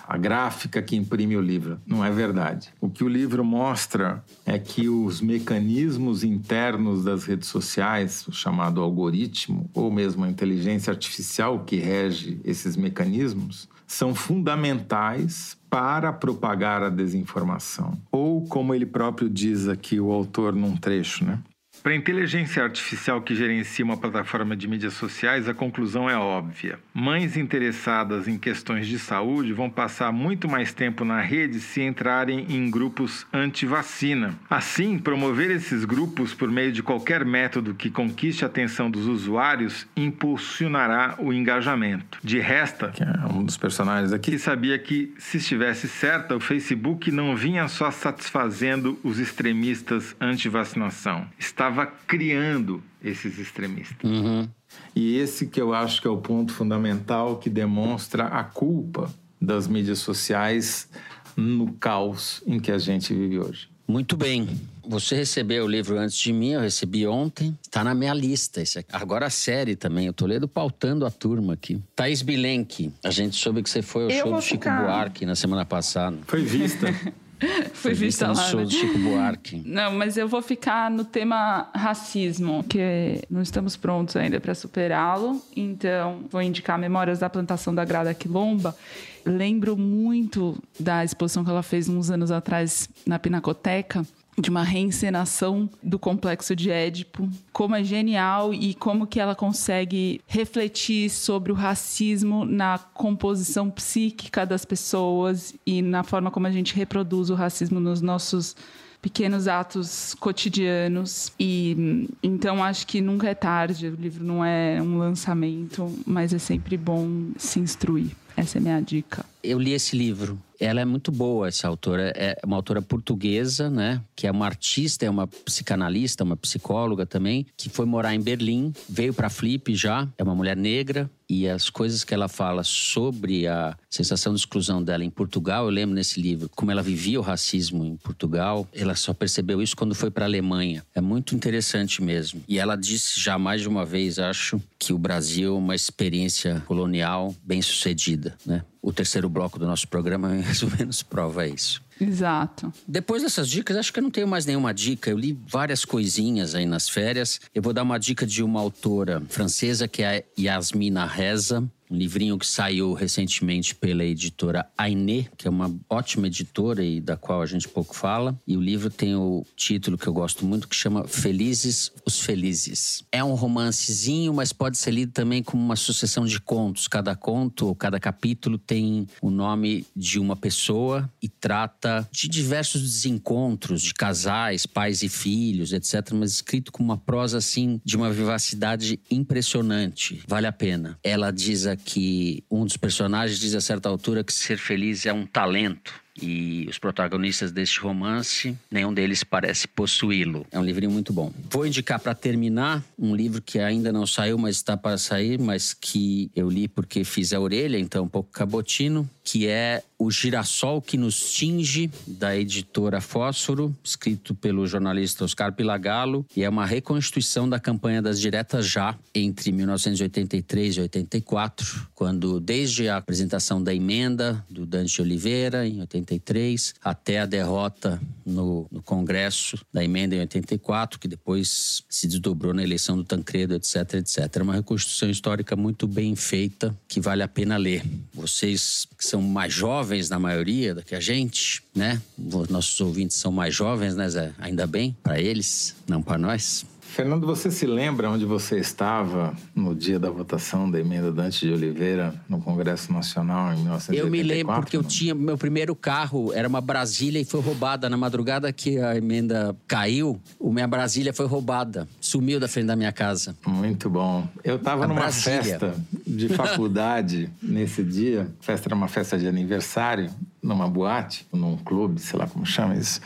[0.06, 1.80] a gráfica que imprime o livro.
[1.86, 2.68] Não é verdade.
[2.80, 8.82] O que o livro mostra é que os mecanismos internos das redes sociais, o chamado
[8.82, 16.88] algoritmo, ou mesmo a inteligência artificial que rege esses mecanismos, são fundamentais para propagar a
[16.88, 18.00] desinformação.
[18.12, 21.40] Ou, como ele próprio diz aqui, o autor num trecho, né?
[21.84, 26.78] Para a inteligência artificial que gerencia uma plataforma de mídias sociais, a conclusão é óbvia.
[26.94, 32.46] Mães interessadas em questões de saúde vão passar muito mais tempo na rede se entrarem
[32.48, 34.34] em grupos anti-vacina.
[34.48, 39.86] Assim, promover esses grupos por meio de qualquer método que conquiste a atenção dos usuários
[39.94, 42.18] impulsionará o engajamento.
[42.24, 47.10] De resta, que é um dos personagens aqui, sabia que se estivesse certa, o Facebook
[47.10, 51.73] não vinha só satisfazendo os extremistas anti-vacinação, estava
[52.06, 53.96] criando esses extremistas.
[54.02, 54.48] Uhum.
[54.94, 59.10] E esse que eu acho que é o ponto fundamental que demonstra a culpa
[59.40, 60.88] das mídias sociais
[61.36, 63.68] no caos em que a gente vive hoje.
[63.86, 64.48] Muito bem.
[64.86, 67.56] Você recebeu o livro antes de mim, eu recebi ontem.
[67.62, 68.60] Está na minha lista.
[68.62, 68.88] Esse aqui.
[68.92, 70.08] Agora a série também.
[70.08, 71.80] O Toledo pautando a turma aqui.
[71.96, 75.26] Thaís Bilenque, a gente soube que você foi ao Eu show do Chico ficar- Buarque
[75.26, 76.18] na semana passada.
[76.26, 76.86] Foi vista.
[77.74, 78.66] Foi vista lá, show né?
[78.66, 79.62] do Chico Buarque.
[79.64, 85.40] Não, mas eu vou ficar no tema racismo, que não estamos prontos ainda para superá-lo.
[85.56, 88.76] Então, vou indicar Memórias da Plantação da Grada Quilomba.
[89.24, 94.04] Lembro muito da exposição que ela fez uns anos atrás na Pinacoteca,
[94.36, 97.28] de uma reencenação do complexo de Édipo.
[97.52, 104.44] Como é genial e como que ela consegue refletir sobre o racismo na composição psíquica
[104.44, 108.56] das pessoas e na forma como a gente reproduz o racismo nos nossos
[109.04, 114.96] pequenos atos cotidianos e então acho que nunca é tarde o livro não é um
[114.96, 120.40] lançamento mas é sempre bom se instruir essa é minha dica Eu li esse livro.
[120.58, 122.12] Ela é muito boa, essa autora.
[122.16, 124.00] É uma autora portuguesa, né?
[124.16, 128.72] Que é uma artista, é uma psicanalista, uma psicóloga também, que foi morar em Berlim,
[128.88, 130.08] veio para Flip já.
[130.16, 134.82] É uma mulher negra e as coisas que ela fala sobre a sensação de exclusão
[134.82, 138.66] dela em Portugal, eu lembro nesse livro como ela vivia o racismo em Portugal.
[138.72, 140.84] Ela só percebeu isso quando foi para a Alemanha.
[140.94, 142.42] É muito interessante mesmo.
[142.48, 146.62] E ela disse já mais de uma vez, acho, que o Brasil é uma experiência
[146.66, 148.62] colonial bem sucedida, né?
[148.82, 151.80] O terceiro bloco do nosso programa, mais ou menos, prova isso.
[151.98, 155.10] exato Depois dessas dicas, acho que eu não tenho mais nenhuma dica.
[155.10, 157.40] Eu li várias coisinhas aí nas férias.
[157.54, 161.66] Eu vou dar uma dica de uma autora francesa que é a Yasmina Reza.
[161.90, 167.16] Um livrinho que saiu recentemente pela editora Ainé, que é uma ótima editora e da
[167.16, 168.38] qual a gente pouco fala.
[168.46, 173.04] E o livro tem o título que eu gosto muito, que chama Felizes os Felizes.
[173.10, 176.88] É um romancezinho, mas pode ser lido também como uma sucessão de contos.
[176.88, 182.82] Cada conto ou cada capítulo tem o nome de uma pessoa e trata de diversos
[182.82, 186.12] desencontros de casais, pais e filhos, etc.
[186.12, 190.22] Mas escrito com uma prosa assim de uma vivacidade impressionante.
[190.26, 190.98] Vale a pena.
[191.02, 195.26] Ela diz aqui, um dos personagens diz a certa altura que ser feliz é um
[195.26, 196.03] talento.
[196.20, 200.46] E os protagonistas deste romance, nenhum deles parece possuí-lo.
[200.50, 201.32] É um livrinho muito bom.
[201.50, 205.74] Vou indicar para terminar um livro que ainda não saiu, mas está para sair, mas
[205.74, 210.82] que eu li porque fiz a orelha, então um pouco cabotino, que é O Girassol
[210.82, 217.48] que nos tinge, da editora Fósforo, escrito pelo jornalista Oscar Pilagalo, e é uma reconstituição
[217.48, 224.44] da campanha das diretas já entre 1983 e 84, quando desde a apresentação da emenda
[224.48, 230.98] do Dante Oliveira em 83 até a derrota no, no Congresso da emenda em 84,
[230.98, 234.36] que depois se desdobrou na eleição do Tancredo, etc, etc.
[234.36, 237.82] É uma reconstrução histórica muito bem feita que vale a pena ler.
[238.12, 242.00] Vocês que são mais jovens na maioria do que a gente, né?
[242.18, 244.32] Os nossos ouvintes são mais jovens, né, Zé?
[244.38, 246.64] Ainda bem para eles, não para nós.
[246.94, 251.52] Fernando, você se lembra onde você estava no dia da votação da emenda Dante de
[251.52, 253.96] Oliveira no Congresso Nacional em 1984?
[253.96, 257.90] Eu me lembro porque eu tinha meu primeiro carro era uma Brasília e foi roubada
[257.90, 260.20] na madrugada que a emenda caiu.
[260.38, 263.34] O minha Brasília foi roubada, sumiu da frente da minha casa.
[263.44, 264.28] Muito bom.
[264.44, 265.42] Eu estava numa Brasília.
[265.42, 265.74] festa
[266.06, 268.28] de faculdade nesse dia.
[268.40, 272.76] A festa era uma festa de aniversário, numa boate, num clube, sei lá como chama
[272.76, 273.00] isso.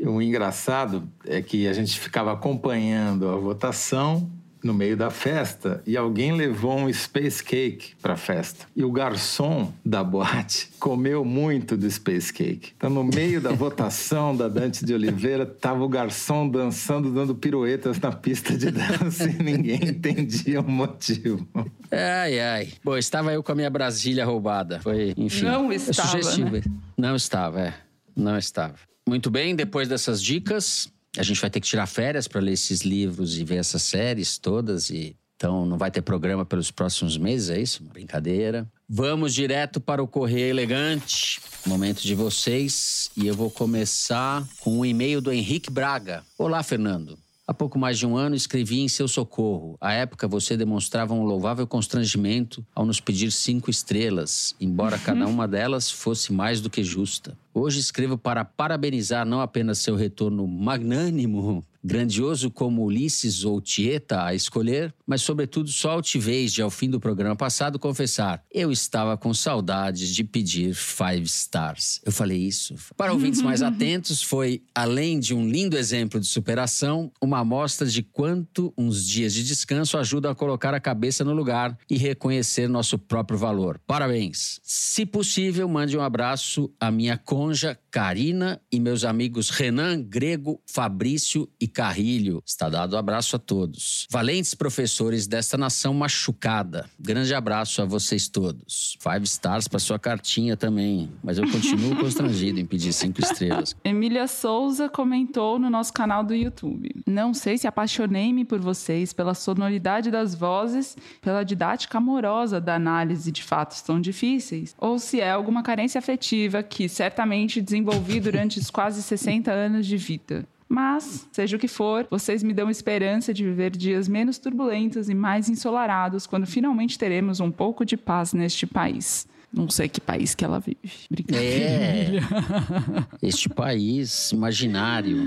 [0.00, 4.30] O engraçado é que a gente ficava acompanhando a votação
[4.62, 8.66] no meio da festa e alguém levou um space cake para festa.
[8.74, 12.72] E o garçom da boate comeu muito do space cake.
[12.76, 17.98] Então, no meio da votação da Dante de Oliveira, tava o garçom dançando, dando piruetas
[18.00, 21.46] na pista de dança e ninguém entendia o motivo.
[21.90, 22.68] Ai, ai.
[22.84, 24.80] Bom, estava eu com a minha Brasília roubada.
[24.80, 25.44] Foi, enfim.
[25.44, 26.50] Não é estava, sugestivo.
[26.50, 26.62] né?
[26.96, 27.74] Não estava, é.
[28.16, 28.87] Não estava.
[29.08, 30.86] Muito bem, depois dessas dicas,
[31.16, 34.36] a gente vai ter que tirar férias para ler esses livros e ver essas séries
[34.36, 37.82] todas e então não vai ter programa pelos próximos meses, é isso?
[37.84, 38.66] Brincadeira.
[38.88, 43.08] Vamos direto para o Correio Elegante, momento de vocês.
[43.16, 46.24] E eu vou começar com um e-mail do Henrique Braga.
[46.36, 47.16] Olá, Fernando.
[47.50, 49.78] Há pouco mais de um ano escrevi em seu socorro.
[49.80, 55.48] À época, você demonstrava um louvável constrangimento ao nos pedir cinco estrelas, embora cada uma
[55.48, 57.38] delas fosse mais do que justa.
[57.54, 64.34] Hoje escrevo para parabenizar não apenas seu retorno magnânimo, grandioso como Ulisses ou Tieta a
[64.34, 69.32] escolher, mas sobretudo sua altivez de, ao fim do programa passado, confessar: eu estava com
[69.32, 72.00] saudades de pedir five stars.
[72.04, 72.74] Eu falei isso.
[72.96, 78.02] Para ouvintes mais atentos, foi, além de um lindo exemplo de superação, uma amostra de
[78.02, 82.98] quanto uns dias de descanso ajudam a colocar a cabeça no lugar e reconhecer nosso
[82.98, 83.80] próprio valor.
[83.86, 84.60] Parabéns!
[84.62, 91.48] Se possível, mande um abraço à minha conja Karina e meus amigos Renan, Grego, Fabrício
[91.60, 92.42] e Carrilho.
[92.44, 94.06] Está dado um abraço a todos.
[94.10, 96.88] Valentes professores desta nação machucada.
[96.98, 98.96] Grande abraço a vocês todos.
[99.00, 101.10] Five stars para sua cartinha também.
[101.22, 103.76] Mas eu continuo constrangido em pedir cinco estrelas.
[103.84, 106.90] Emília Souza comentou no nosso canal do YouTube.
[107.06, 113.30] Não sei se apaixonei-me por vocês pela sonoridade das vozes, pela didática amorosa da análise
[113.30, 118.70] de fatos tão difíceis, ou se é alguma carência afetiva que certamente desenvolvi durante os
[118.70, 120.46] quase 60 anos de vida.
[120.68, 125.14] Mas, seja o que for, vocês me dão esperança de viver dias menos turbulentos e
[125.14, 129.26] mais ensolarados quando finalmente teremos um pouco de paz neste país.
[129.50, 130.78] Não sei que país que ela vive.
[131.10, 132.20] Brincadeira.
[132.20, 133.26] É.
[133.26, 135.26] Este país imaginário.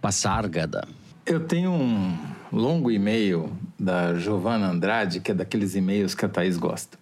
[0.00, 0.86] Passárgada.
[1.26, 2.16] Eu tenho um
[2.52, 6.96] longo e-mail da Giovana Andrade, que é daqueles e-mails que a Thaís gosta.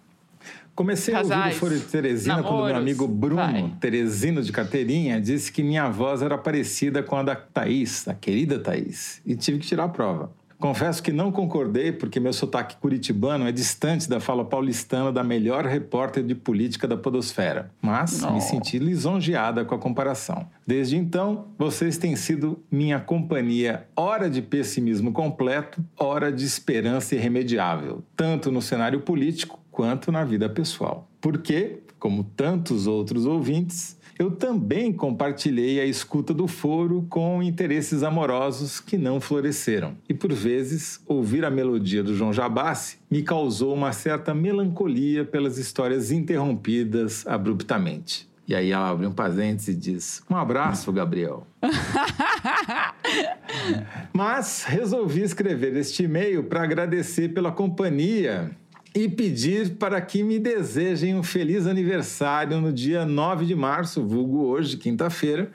[0.77, 3.73] Comecei a ouvir o Casais, Foro de Teresina quando meu namoros, amigo Bruno, vai.
[3.79, 8.59] Teresino de Carteirinha, disse que minha voz era parecida com a da Thaís, a querida
[8.59, 10.31] Thaís, e tive que tirar a prova.
[10.59, 15.65] Confesso que não concordei, porque meu sotaque curitibano é distante da fala paulistana da melhor
[15.65, 17.71] repórter de política da podosfera.
[17.81, 20.47] Mas me senti lisonjeada com a comparação.
[20.65, 28.03] Desde então, vocês têm sido minha companhia, hora de pessimismo completo, hora de esperança irremediável,
[28.15, 31.07] tanto no cenário político quanto na vida pessoal.
[31.21, 38.79] Porque, como tantos outros ouvintes, eu também compartilhei a escuta do foro com interesses amorosos
[38.79, 39.95] que não floresceram.
[40.09, 45.59] E por vezes, ouvir a melodia do João Jabassi me causou uma certa melancolia pelas
[45.59, 48.27] histórias interrompidas abruptamente.
[48.47, 51.45] E aí ela abre um parênteses e diz: Um abraço, Gabriel.
[54.11, 58.49] Mas resolvi escrever este e-mail para agradecer pela companhia
[58.97, 64.45] e pedir para que me desejem um feliz aniversário no dia 9 de março, vulgo
[64.45, 65.51] hoje, quinta-feira,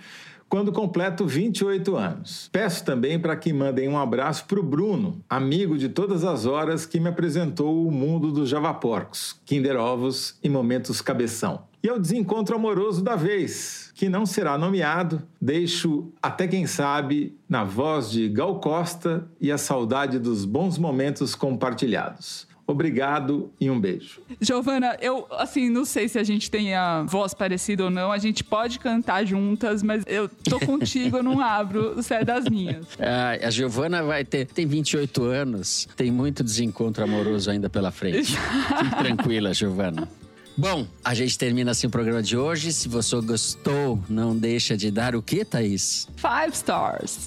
[0.49, 2.49] quando completo 28 anos.
[2.53, 6.87] Peço também para que mandem um abraço para o Bruno, amigo de todas as horas
[6.87, 11.65] que me apresentou o mundo dos javaporcos, Kinder Ovos e Momentos Cabeção.
[11.83, 17.65] E ao desencontro amoroso da vez, que não será nomeado, deixo até quem sabe na
[17.65, 22.52] voz de Gal Costa e a saudade dos bons momentos compartilhados.
[22.67, 24.21] Obrigado e um beijo.
[24.41, 28.13] Giovana, eu, assim, não sei se a gente tem a voz parecida ou não.
[28.13, 32.45] A gente pode cantar juntas, mas eu tô contigo, eu não abro o céu das
[32.49, 32.87] minhas.
[33.05, 34.47] Ah, a Giovana vai ter.
[34.47, 38.37] Tem 28 anos, tem muito desencontro amoroso ainda pela frente.
[38.79, 40.09] Fique tranquila, Giovana.
[40.57, 42.73] Bom, a gente termina assim o programa de hoje.
[42.73, 46.07] Se você gostou, não deixa de dar o quê, Thaís?
[46.17, 47.25] Five stars.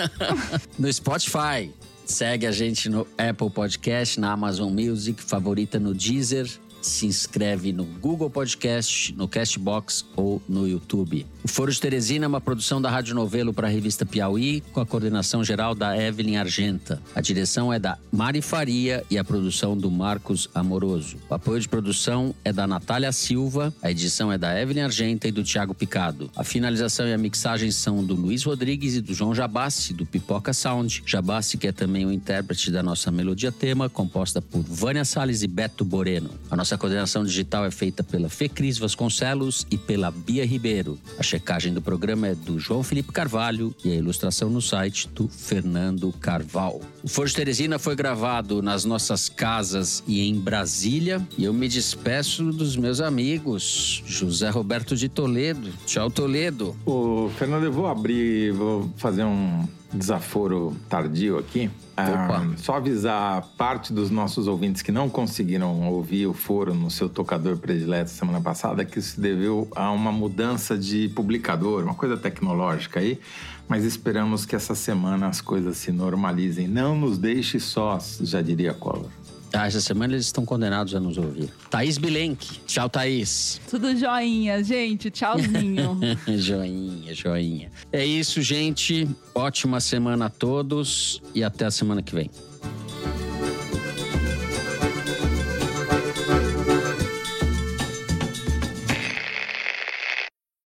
[0.78, 1.70] no Spotify.
[2.08, 6.48] Segue a gente no Apple Podcast, na Amazon Music, favorita no Deezer.
[6.80, 11.26] Se inscreve no Google Podcast, no Castbox ou no YouTube.
[11.42, 14.80] O Foro de Teresina é uma produção da Rádio Novelo para a revista Piauí, com
[14.80, 17.02] a coordenação geral da Evelyn Argenta.
[17.14, 21.16] A direção é da Mari Faria e a produção do Marcos Amoroso.
[21.28, 25.32] O apoio de produção é da Natália Silva, a edição é da Evelyn Argenta e
[25.32, 26.30] do Tiago Picado.
[26.36, 30.52] A finalização e a mixagem são do Luiz Rodrigues e do João Jabassi, do Pipoca
[30.52, 31.02] Sound.
[31.06, 35.46] Jabassi, que é também o intérprete da nossa melodia tema, composta por Vânia Salles e
[35.46, 36.30] Beto Boreno.
[36.50, 40.98] A nossa coordenação digital é feita pela Fecris Vasconcelos e pela Bia Ribeiro.
[41.18, 45.28] A checagem do programa é do João Felipe Carvalho e a ilustração no site do
[45.28, 46.80] Fernando Carval.
[47.02, 51.26] O Foro de Teresina foi gravado nas nossas casas e em Brasília.
[51.38, 54.02] E eu me despeço dos meus amigos.
[54.06, 55.70] José Roberto de Toledo.
[55.86, 56.76] Tchau, Toledo.
[56.84, 61.70] Ô, Fernando, eu vou abrir, vou fazer um desaforo tardio aqui.
[61.96, 67.08] Ah, só avisar parte dos nossos ouvintes que não conseguiram ouvir o foro no seu
[67.08, 72.16] tocador predileto semana passada que isso se deveu a uma mudança de publicador, uma coisa
[72.16, 73.18] tecnológica aí,
[73.66, 76.68] mas esperamos que essa semana as coisas se normalizem.
[76.68, 79.10] Não nos deixe sós, já diria Collor.
[79.52, 81.48] Ah, essa semana eles estão condenados a nos ouvir.
[81.70, 82.60] Thaís Bilenque.
[82.66, 83.60] Tchau, Thaís.
[83.68, 85.10] Tudo joinha, gente.
[85.10, 85.98] Tchauzinho.
[86.36, 87.70] joinha, joinha.
[87.90, 89.08] É isso, gente.
[89.34, 92.30] Ótima semana a todos e até a semana que vem.